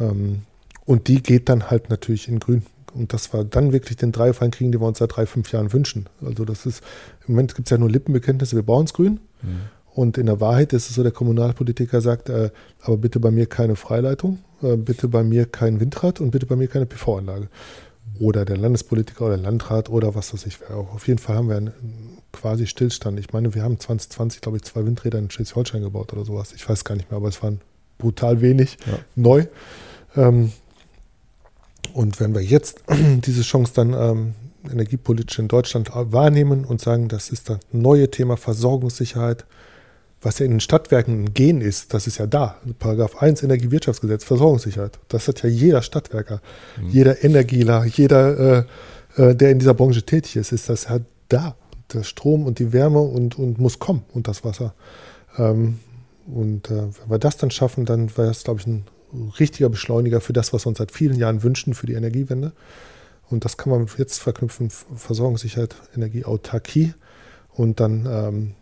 [0.00, 0.42] Ähm,
[0.84, 2.62] und die geht dann halt natürlich in grün.
[2.94, 5.72] Und das war dann wirklich den Dreifall kriegen, den wir uns seit drei, fünf Jahren
[5.72, 6.06] wünschen.
[6.24, 6.82] Also das ist,
[7.26, 9.20] im Moment gibt es ja nur Lippenbekenntnisse, wir bauen es grün.
[9.42, 9.60] Mhm.
[9.98, 12.50] Und in der Wahrheit ist es so, der Kommunalpolitiker sagt, äh,
[12.82, 16.54] aber bitte bei mir keine Freileitung, äh, bitte bei mir kein Windrad und bitte bei
[16.54, 17.48] mir keine PV-Anlage
[18.20, 20.58] oder der Landespolitiker oder Landrat oder was weiß ich.
[20.70, 21.72] Auf jeden Fall haben wir einen
[22.30, 23.18] quasi Stillstand.
[23.18, 26.52] Ich meine, wir haben 2020, glaube ich, zwei Windräder in Schleswig-Holstein gebaut oder sowas.
[26.54, 27.60] Ich weiß gar nicht mehr, aber es waren
[27.98, 29.00] brutal wenig ja.
[29.16, 29.46] neu.
[30.14, 30.52] Ähm,
[31.92, 32.84] und wenn wir jetzt
[33.26, 34.34] diese Chance dann ähm,
[34.70, 39.44] energiepolitisch in Deutschland wahrnehmen und sagen, das ist das neue Thema Versorgungssicherheit,
[40.20, 42.56] was ja in den Stadtwerken ein Gen ist, das ist ja da.
[42.78, 44.98] Paragraph 1 Energiewirtschaftsgesetz, Versorgungssicherheit.
[45.08, 46.40] Das hat ja jeder Stadtwerker,
[46.80, 46.90] mhm.
[46.90, 48.66] jeder Energieler, jeder,
[49.16, 50.98] äh, äh, der in dieser Branche tätig ist, ist das ja
[51.28, 51.56] da.
[51.92, 54.74] Der Strom und die Wärme und, und muss kommen und das Wasser.
[55.38, 55.78] Ähm,
[56.26, 58.84] und äh, wenn wir das dann schaffen, dann wäre es, glaube ich, ein
[59.40, 62.52] richtiger Beschleuniger für das, was wir uns seit vielen Jahren wünschen, für die Energiewende.
[63.30, 66.94] Und das kann man jetzt verknüpfen, Versorgungssicherheit, Energieautarkie
[67.50, 68.54] und dann ähm,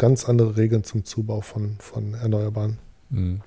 [0.00, 2.78] ganz andere Regeln zum Zubau von, von Erneuerbaren.
[3.10, 3.42] Mhm.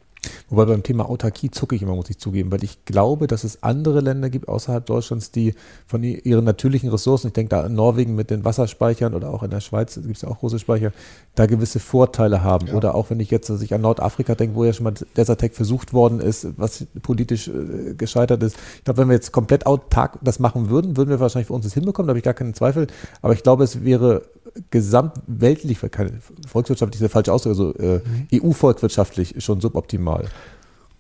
[0.49, 3.61] Wobei beim Thema Autarkie zucke ich immer, muss ich zugeben, weil ich glaube, dass es
[3.63, 5.53] andere Länder gibt außerhalb Deutschlands, die
[5.85, 9.49] von ihren natürlichen Ressourcen, ich denke da an Norwegen mit den Wasserspeichern oder auch in
[9.49, 10.93] der Schweiz gibt es ja auch große Speicher,
[11.35, 12.67] da gewisse Vorteile haben.
[12.67, 12.75] Ja.
[12.75, 15.55] Oder auch wenn ich jetzt also ich an Nordafrika denke, wo ja schon mal Desertec
[15.55, 18.55] versucht worden ist, was politisch äh, gescheitert ist.
[18.77, 21.65] Ich glaube, wenn wir jetzt komplett autark das machen würden, würden wir wahrscheinlich für uns
[21.65, 22.87] das hinbekommen, da habe ich gar keinen Zweifel.
[23.21, 24.23] Aber ich glaube, es wäre
[24.69, 28.27] gesamtweltlich, keine volkswirtschaftlich ist der falsche Ausdruck, also äh, mhm.
[28.43, 30.25] EU-volkswirtschaftlich schon suboptimal.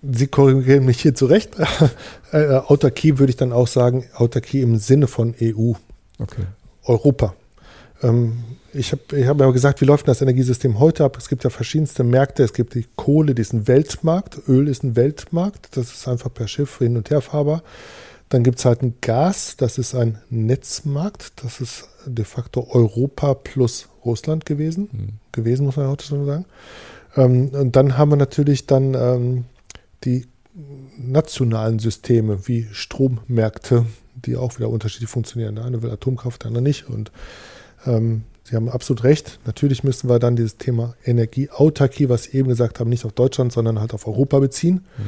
[0.01, 1.55] Sie korrigieren mich hier zurecht.
[2.31, 5.73] äh, Autarkie würde ich dann auch sagen, Autarkie im Sinne von EU.
[6.19, 6.43] Okay.
[6.83, 7.33] Europa.
[8.01, 8.43] Ähm,
[8.73, 11.17] ich habe ich hab ja gesagt, wie läuft das Energiesystem heute ab?
[11.17, 12.43] Es gibt ja verschiedenste Märkte.
[12.43, 14.41] Es gibt die Kohle, die ist ein Weltmarkt.
[14.47, 15.77] Öl ist ein Weltmarkt.
[15.77, 17.63] Das ist einfach per Schiff hin und her fahrbar.
[18.33, 21.33] Dann gibt es halt ein Gas, das ist ein Netzmarkt.
[21.43, 24.89] Das ist de facto Europa plus Russland gewesen.
[24.91, 25.07] Mhm.
[25.31, 26.45] Gewesen, muss man heute schon sagen.
[27.15, 29.45] Ähm, und dann haben wir natürlich dann ähm,
[30.03, 30.25] die
[30.97, 35.53] nationalen Systeme wie Strommärkte, die auch wieder unterschiedlich funktionieren.
[35.53, 36.89] Der eine will Atomkraft, der andere nicht.
[36.89, 37.11] Und
[37.85, 39.39] ähm, Sie haben absolut recht.
[39.45, 43.53] Natürlich müssen wir dann dieses Thema Energieautarkie, was Sie eben gesagt haben, nicht auf Deutschland,
[43.53, 44.85] sondern halt auf Europa beziehen.
[44.97, 45.03] Mhm.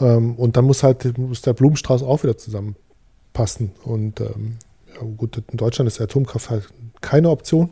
[0.00, 3.72] Ähm, und dann muss halt muss der Blumenstrauß auch wieder zusammenpassen.
[3.84, 4.56] Und ähm,
[4.94, 6.68] ja, gut, in Deutschland ist Atomkraft halt
[7.00, 7.70] keine Option.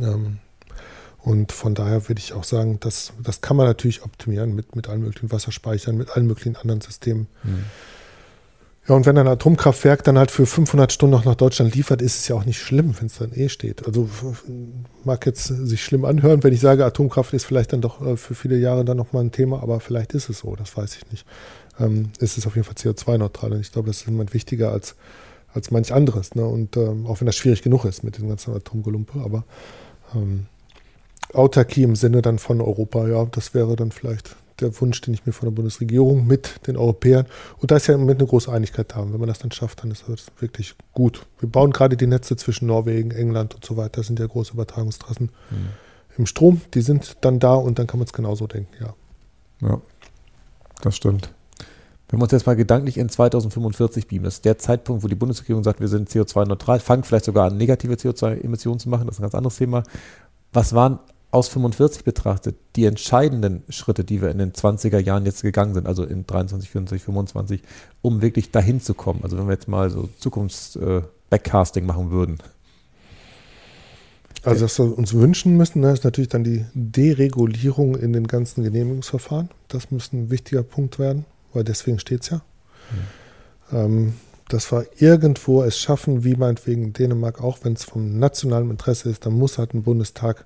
[0.00, 0.38] Ähm,
[1.22, 4.88] und von daher würde ich auch sagen, das, das kann man natürlich optimieren mit, mit
[4.88, 7.26] allen möglichen Wasserspeichern, mit allen möglichen anderen Systemen.
[7.42, 7.64] Mhm.
[8.88, 12.20] Ja, und wenn ein Atomkraftwerk dann halt für 500 Stunden noch nach Deutschland liefert, ist
[12.20, 13.84] es ja auch nicht schlimm, wenn es dann eh steht.
[13.84, 14.08] Also
[15.02, 18.36] mag jetzt sich schlimm anhören, wenn ich sage, Atomkraft ist vielleicht dann doch äh, für
[18.36, 21.26] viele Jahre dann nochmal ein Thema, aber vielleicht ist es so, das weiß ich nicht.
[21.80, 24.94] Ähm, es ist auf jeden Fall CO2-neutral und ich glaube, das ist immer wichtiger als,
[25.52, 26.36] als manch anderes.
[26.36, 26.46] Ne?
[26.46, 29.44] Und ähm, auch wenn das schwierig genug ist mit dem ganzen Atomgelumpe, aber
[30.14, 30.46] ähm,
[31.32, 35.26] Autarkie im Sinne dann von Europa, ja, das wäre dann vielleicht der Wunsch, den ich
[35.26, 37.26] mir von der Bundesregierung mit den Europäern,
[37.58, 39.00] und da ist ja im Moment eine große Einigkeit da.
[39.00, 41.26] Und wenn man das dann schafft, dann ist das wirklich gut.
[41.40, 44.00] Wir bauen gerade die Netze zwischen Norwegen, England und so weiter.
[44.00, 45.68] Das sind ja große Übertragungstrassen mhm.
[46.16, 46.60] im Strom.
[46.74, 48.94] Die sind dann da und dann kann man es genauso denken, ja.
[49.62, 49.80] Ja,
[50.82, 51.30] das stimmt.
[52.08, 55.16] Wenn wir uns jetzt mal gedanklich in 2045 beamen, das ist der Zeitpunkt, wo die
[55.16, 59.20] Bundesregierung sagt, wir sind CO2-neutral, fangen vielleicht sogar an, negative CO2-Emissionen zu machen, das ist
[59.20, 59.82] ein ganz anderes Thema.
[60.52, 61.00] Was waren
[61.30, 65.86] aus 45 betrachtet, die entscheidenden Schritte, die wir in den 20er Jahren jetzt gegangen sind,
[65.86, 67.62] also in 23, 24, 25,
[68.00, 69.20] um wirklich dahin zu kommen?
[69.22, 72.38] Also wenn wir jetzt mal so Zukunfts-Backcasting äh, machen würden.
[74.42, 78.62] Also was wir uns wünschen müssen, ne, ist natürlich dann die Deregulierung in den ganzen
[78.62, 79.50] Genehmigungsverfahren.
[79.68, 82.36] Das muss ein wichtiger Punkt werden, weil deswegen steht es ja.
[82.90, 83.76] Mhm.
[83.76, 84.12] Ähm,
[84.48, 89.26] dass wir irgendwo es schaffen, wie meinetwegen Dänemark, auch wenn es vom nationalen Interesse ist,
[89.26, 90.44] dann muss halt ein Bundestag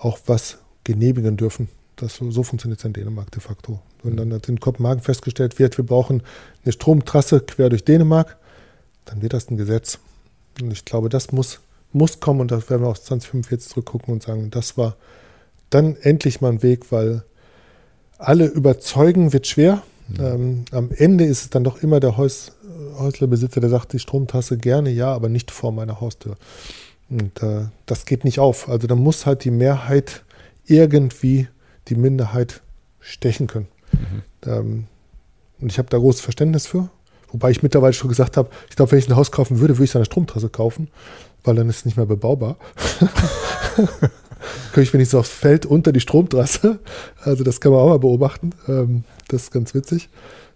[0.00, 1.68] auch was genehmigen dürfen.
[1.96, 3.80] Das, so funktioniert es in Dänemark de facto.
[4.02, 6.22] Wenn dann in Kopenhagen festgestellt wird, wir brauchen
[6.64, 8.38] eine Stromtrasse quer durch Dänemark,
[9.04, 9.98] dann wird das ein Gesetz.
[10.60, 11.60] Und ich glaube, das muss,
[11.92, 14.96] muss kommen und da werden wir auf 2045 zurückgucken und sagen, das war
[15.68, 17.24] dann endlich mal ein Weg, weil
[18.18, 19.82] alle überzeugen wird schwer.
[20.08, 20.20] Mhm.
[20.20, 22.52] Ähm, am Ende ist es dann doch immer der Haus,
[22.98, 26.36] Häuslerbesitzer, der sagt, die Stromtasse gerne, ja, aber nicht vor meiner Haustür.
[27.10, 28.68] Und äh, das geht nicht auf.
[28.68, 30.22] Also da muss halt die Mehrheit
[30.64, 31.48] irgendwie
[31.88, 32.62] die Minderheit
[33.00, 33.68] stechen können.
[33.92, 34.22] Mhm.
[34.46, 34.84] Ähm,
[35.60, 36.88] und ich habe da großes Verständnis für.
[37.32, 39.84] Wobei ich mittlerweile schon gesagt habe, ich glaube, wenn ich ein Haus kaufen würde, würde
[39.84, 40.88] ich es eine Stromtrasse kaufen,
[41.44, 42.56] weil dann ist es nicht mehr bebaubar.
[44.72, 46.80] Könnte ich wenigstens aufs Feld unter die Stromtrasse.
[47.20, 48.50] Also das kann man auch mal beobachten.
[48.68, 50.08] Ähm, das ist ganz witzig.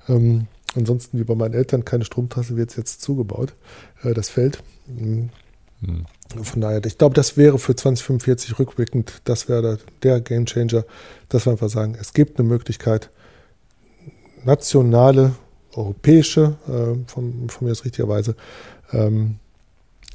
[0.09, 3.55] Ähm, ansonsten, wie bei meinen Eltern, keine Stromtrasse wird jetzt zugebaut,
[4.03, 4.63] äh, das Feld.
[4.87, 5.31] Mhm.
[5.81, 6.07] Mhm.
[6.43, 10.85] Von daher, ich glaube, das wäre für 2045 rückblickend, das wäre der Game Changer,
[11.29, 13.11] dass wir einfach sagen, es gibt eine Möglichkeit,
[14.45, 15.35] nationale,
[15.75, 18.37] europäische, äh, von, von mir aus richtigerweise,
[18.93, 19.37] ähm,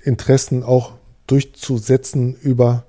[0.04, 0.94] Interessen auch
[1.28, 2.86] durchzusetzen über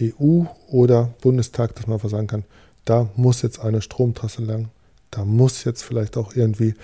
[0.00, 2.44] EU oder Bundestag, dass man einfach sagen kann,
[2.84, 4.68] da muss jetzt eine Stromtrasse lang,
[5.10, 6.74] da muss jetzt vielleicht auch irgendwie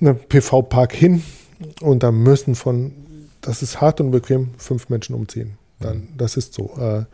[0.00, 1.22] ein PV-Park hin
[1.80, 2.92] und da müssen von
[3.48, 5.56] das ist hart und bequem, fünf Menschen umziehen.
[5.80, 6.08] Dann, mhm.
[6.18, 6.76] das ist so.
[6.76, 7.06] Äh,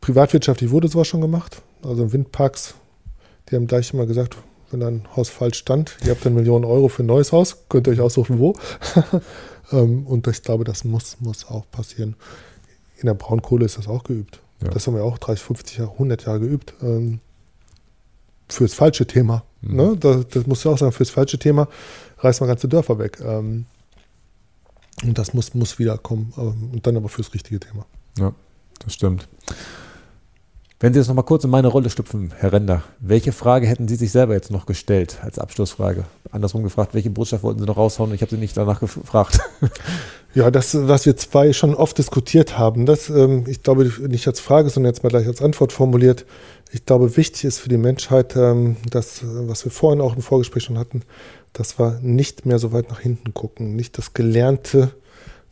[0.00, 1.60] privatwirtschaftlich wurde sowas schon gemacht.
[1.82, 2.74] Also Windparks,
[3.48, 4.36] die haben gleich immer gesagt,
[4.70, 7.88] wenn ein Haus falsch stand, ihr habt dann Millionen Euro für ein neues Haus, könnt
[7.88, 8.54] ihr euch aussuchen, wo.
[9.72, 12.14] ähm, und ich glaube, das muss, muss auch passieren.
[12.98, 14.38] In der Braunkohle ist das auch geübt.
[14.62, 14.68] Ja.
[14.68, 16.74] Das haben wir auch 30, 50 Jahre, 100 Jahre geübt.
[16.80, 17.18] Ähm,
[18.48, 19.42] fürs falsche Thema.
[19.62, 19.76] Mhm.
[19.76, 19.96] Ne?
[19.98, 21.66] Das, das muss ja auch sagen, fürs falsche Thema
[22.18, 23.18] reißt man ganze Dörfer weg.
[23.20, 23.66] Ähm,
[25.02, 26.32] und das muss, muss wiederkommen.
[26.72, 27.86] Und dann aber fürs richtige Thema.
[28.18, 28.32] Ja,
[28.78, 29.28] das stimmt.
[30.80, 33.88] Wenn Sie jetzt noch mal kurz in meine Rolle schlüpfen, Herr Render, welche Frage hätten
[33.88, 36.04] Sie sich selber jetzt noch gestellt als Abschlussfrage?
[36.30, 38.12] Andersrum gefragt, welche Botschaft wollten Sie noch raushauen?
[38.12, 39.40] Ich habe Sie nicht danach gefragt.
[40.34, 44.40] Ja, das, was wir zwei schon oft diskutiert haben, das, ähm, ich glaube, nicht als
[44.40, 46.26] Frage, sondern jetzt mal gleich als Antwort formuliert.
[46.72, 50.64] Ich glaube, wichtig ist für die Menschheit, ähm, das, was wir vorhin auch im Vorgespräch
[50.64, 51.02] schon hatten,
[51.54, 54.90] dass wir nicht mehr so weit nach hinten gucken, nicht das Gelernte,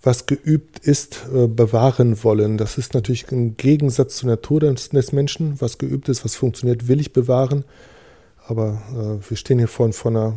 [0.02, 2.58] was geübt ist, äh, bewahren wollen.
[2.58, 5.60] Das ist natürlich im Gegensatz zur Natur des, Menschen.
[5.60, 7.64] Was geübt ist, was funktioniert, will ich bewahren.
[8.46, 10.34] Aber äh, wir stehen hier vor, vor, einer,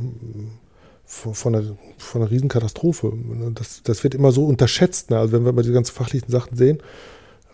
[1.04, 1.64] vor, einer,
[1.98, 3.12] vor einer Riesenkatastrophe.
[3.56, 5.10] Das, das wird immer so unterschätzt.
[5.10, 5.18] Ne?
[5.18, 6.78] Also wenn wir mal die ganzen fachlichen Sachen sehen.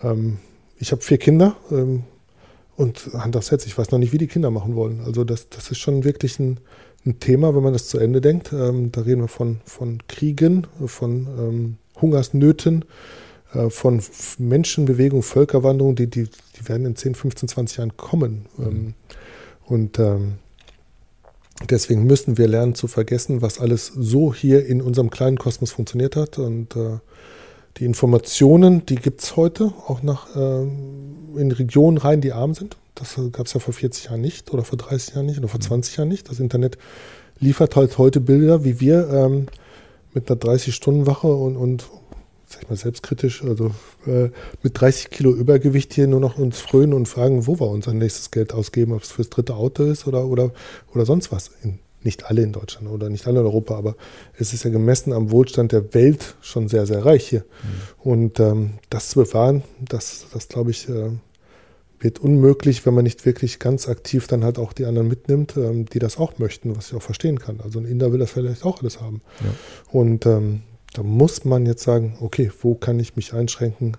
[0.03, 0.39] Ähm,
[0.77, 2.03] ich habe vier Kinder ähm,
[2.75, 4.99] und Hand aufs Herz, ich weiß noch nicht, wie die Kinder machen wollen.
[5.05, 6.59] Also das, das ist schon wirklich ein,
[7.05, 8.53] ein Thema, wenn man das zu Ende denkt.
[8.53, 12.85] Ähm, da reden wir von, von Kriegen, von ähm, Hungersnöten,
[13.53, 14.01] äh, von
[14.37, 18.45] Menschenbewegungen, Völkerwanderungen, die, die, die werden in 10, 15, 20 Jahren kommen.
[18.57, 18.65] Mhm.
[18.65, 18.93] Ähm,
[19.65, 20.33] und ähm,
[21.69, 26.15] deswegen müssen wir lernen zu vergessen, was alles so hier in unserem kleinen Kosmos funktioniert
[26.15, 26.37] hat.
[26.37, 26.99] Und äh,
[27.77, 32.77] die Informationen, die gibt es heute, auch nach, äh, in Regionen rein, die arm sind.
[32.95, 35.59] Das gab es ja vor 40 Jahren nicht oder vor 30 Jahren nicht oder vor
[35.59, 36.01] 20 mhm.
[36.01, 36.29] Jahren nicht.
[36.29, 36.77] Das Internet
[37.39, 39.47] liefert halt heute Bilder, wie wir ähm,
[40.13, 41.89] mit einer 30-Stunden-Wache und, und
[42.45, 43.71] sag ich mal, selbstkritisch, also
[44.05, 44.29] äh,
[44.61, 48.31] mit 30 Kilo Übergewicht hier nur noch uns frönen und fragen, wo wir unser nächstes
[48.31, 50.51] Geld ausgeben, ob es fürs dritte Auto ist oder, oder,
[50.93, 51.51] oder sonst was.
[51.63, 53.95] In, nicht alle in Deutschland oder nicht alle in Europa, aber
[54.37, 57.41] es ist ja gemessen am Wohlstand der Welt schon sehr, sehr reich hier.
[57.41, 58.09] Mhm.
[58.11, 61.11] Und ähm, das zu bewahren, das, das glaube ich, äh,
[61.99, 65.85] wird unmöglich, wenn man nicht wirklich ganz aktiv dann halt auch die anderen mitnimmt, ähm,
[65.85, 67.59] die das auch möchten, was ich auch verstehen kann.
[67.63, 69.21] Also ein Inder will das vielleicht auch alles haben.
[69.41, 69.99] Ja.
[69.99, 70.61] Und ähm,
[70.93, 73.97] da muss man jetzt sagen, okay, wo kann ich mich einschränken?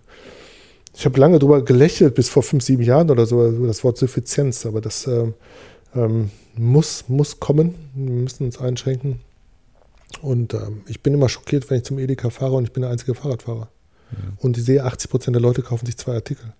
[0.95, 3.97] Ich habe lange drüber gelächelt, bis vor fünf, sieben Jahren oder so, über das Wort
[3.97, 5.35] Suffizienz, aber das ähm,
[5.95, 7.75] ähm, muss, muss kommen.
[7.95, 9.21] Wir müssen uns einschränken.
[10.21, 12.91] Und ähm, ich bin immer schockiert, wenn ich zum Edeka fahre und ich bin der
[12.91, 13.69] einzige Fahrradfahrer.
[14.13, 14.19] Ja.
[14.39, 16.53] Und ich sehe, 80 Prozent der Leute kaufen sich zwei Artikel.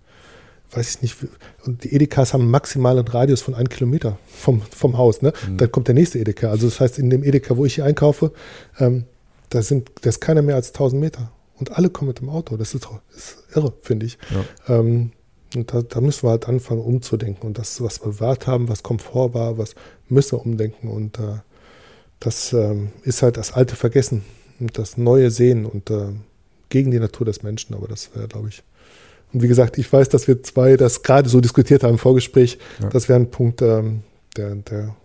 [0.71, 1.17] Weiß ich nicht.
[1.65, 5.21] Und die Edekas haben einen maximalen Radius von einem Kilometer vom, vom Haus.
[5.21, 5.33] Ne?
[5.47, 5.59] Mhm.
[5.59, 6.49] Dann kommt der nächste Edeka.
[6.49, 8.33] Also das heißt, in dem Edeka, wo ich hier einkaufe,
[8.79, 9.05] ähm,
[9.51, 11.31] da, sind, da ist keiner mehr als 1000 Meter.
[11.59, 12.57] Und alle kommen mit dem Auto.
[12.57, 14.19] Das ist, das ist irre, finde ich.
[14.67, 14.79] Ja.
[14.79, 15.13] Ähm,
[15.55, 17.47] und da, da, müssen wir halt anfangen, umzudenken.
[17.47, 19.75] Und das, was wir bewahrt haben, was Komfort war, was
[20.09, 20.89] müssen wir umdenken.
[20.89, 21.41] Und äh,
[22.21, 24.25] das ähm, ist halt das alte Vergessen
[24.61, 26.09] und das neue Sehen und äh,
[26.69, 27.75] gegen die Natur des Menschen.
[27.75, 28.63] Aber das wäre, glaube ich.
[29.33, 32.59] Und wie gesagt, ich weiß, dass wir zwei das gerade so diskutiert haben im Vorgespräch.
[32.81, 32.89] Ja.
[32.91, 34.03] Das wäre ein Punkt, ähm,
[34.37, 34.97] der, der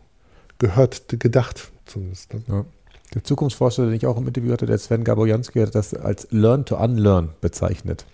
[0.59, 2.33] gehört, gedacht zumindest.
[2.33, 2.41] Ne?
[2.47, 2.65] Ja.
[3.13, 6.65] Der Zukunftsforscher, den ich auch im Interview hatte, der Sven Gabojanski, hat das als Learn
[6.65, 8.05] to Unlearn bezeichnet.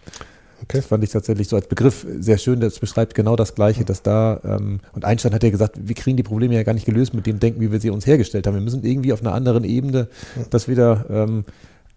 [0.64, 0.78] Okay.
[0.78, 2.62] Das fand ich tatsächlich so als Begriff sehr schön.
[2.62, 6.16] Das beschreibt genau das Gleiche, dass da, ähm, und Einstein hat ja gesagt, wir kriegen
[6.16, 8.54] die Probleme ja gar nicht gelöst mit dem Denken, wie wir sie uns hergestellt haben.
[8.56, 10.08] Wir müssen irgendwie auf einer anderen Ebene
[10.50, 11.44] das wieder ähm,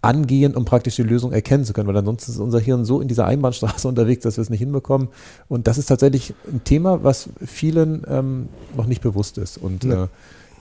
[0.01, 3.07] angehen, um praktisch die Lösung erkennen zu können, weil ansonsten ist unser Hirn so in
[3.07, 5.07] dieser Einbahnstraße unterwegs, dass wir es nicht hinbekommen.
[5.47, 9.57] Und das ist tatsächlich ein Thema, was vielen ähm, noch nicht bewusst ist.
[9.57, 10.03] Und ja.
[10.03, 10.07] äh,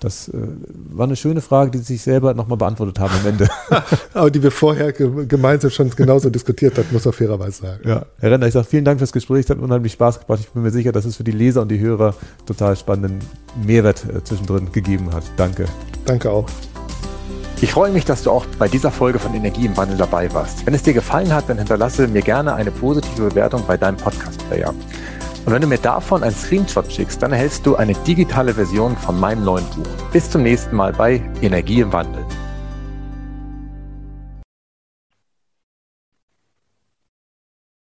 [0.00, 0.32] das äh,
[0.90, 3.48] war eine schöne Frage, die Sie sich selber nochmal beantwortet haben am Ende.
[4.14, 7.88] Aber die wir vorher gemeinsam schon genauso diskutiert hat, muss man fairerweise sagen.
[7.88, 8.06] Ja.
[8.18, 10.40] Herr Renner, ich sage vielen Dank fürs Gespräch, es hat unheimlich Spaß gebracht.
[10.40, 12.14] Ich bin mir sicher, dass es für die Leser und die Hörer
[12.46, 13.20] total spannenden
[13.64, 15.24] Mehrwert äh, zwischendrin gegeben hat.
[15.36, 15.66] Danke.
[16.04, 16.46] Danke auch.
[17.62, 20.66] Ich freue mich, dass du auch bei dieser Folge von Energie im Wandel dabei warst.
[20.66, 24.74] Wenn es dir gefallen hat, dann hinterlasse mir gerne eine positive Bewertung bei deinem Podcast-Player.
[25.46, 29.18] Und wenn du mir davon einen Screenshot schickst, dann erhältst du eine digitale Version von
[29.18, 29.86] meinem neuen Buch.
[30.12, 32.24] Bis zum nächsten Mal bei Energie im Wandel.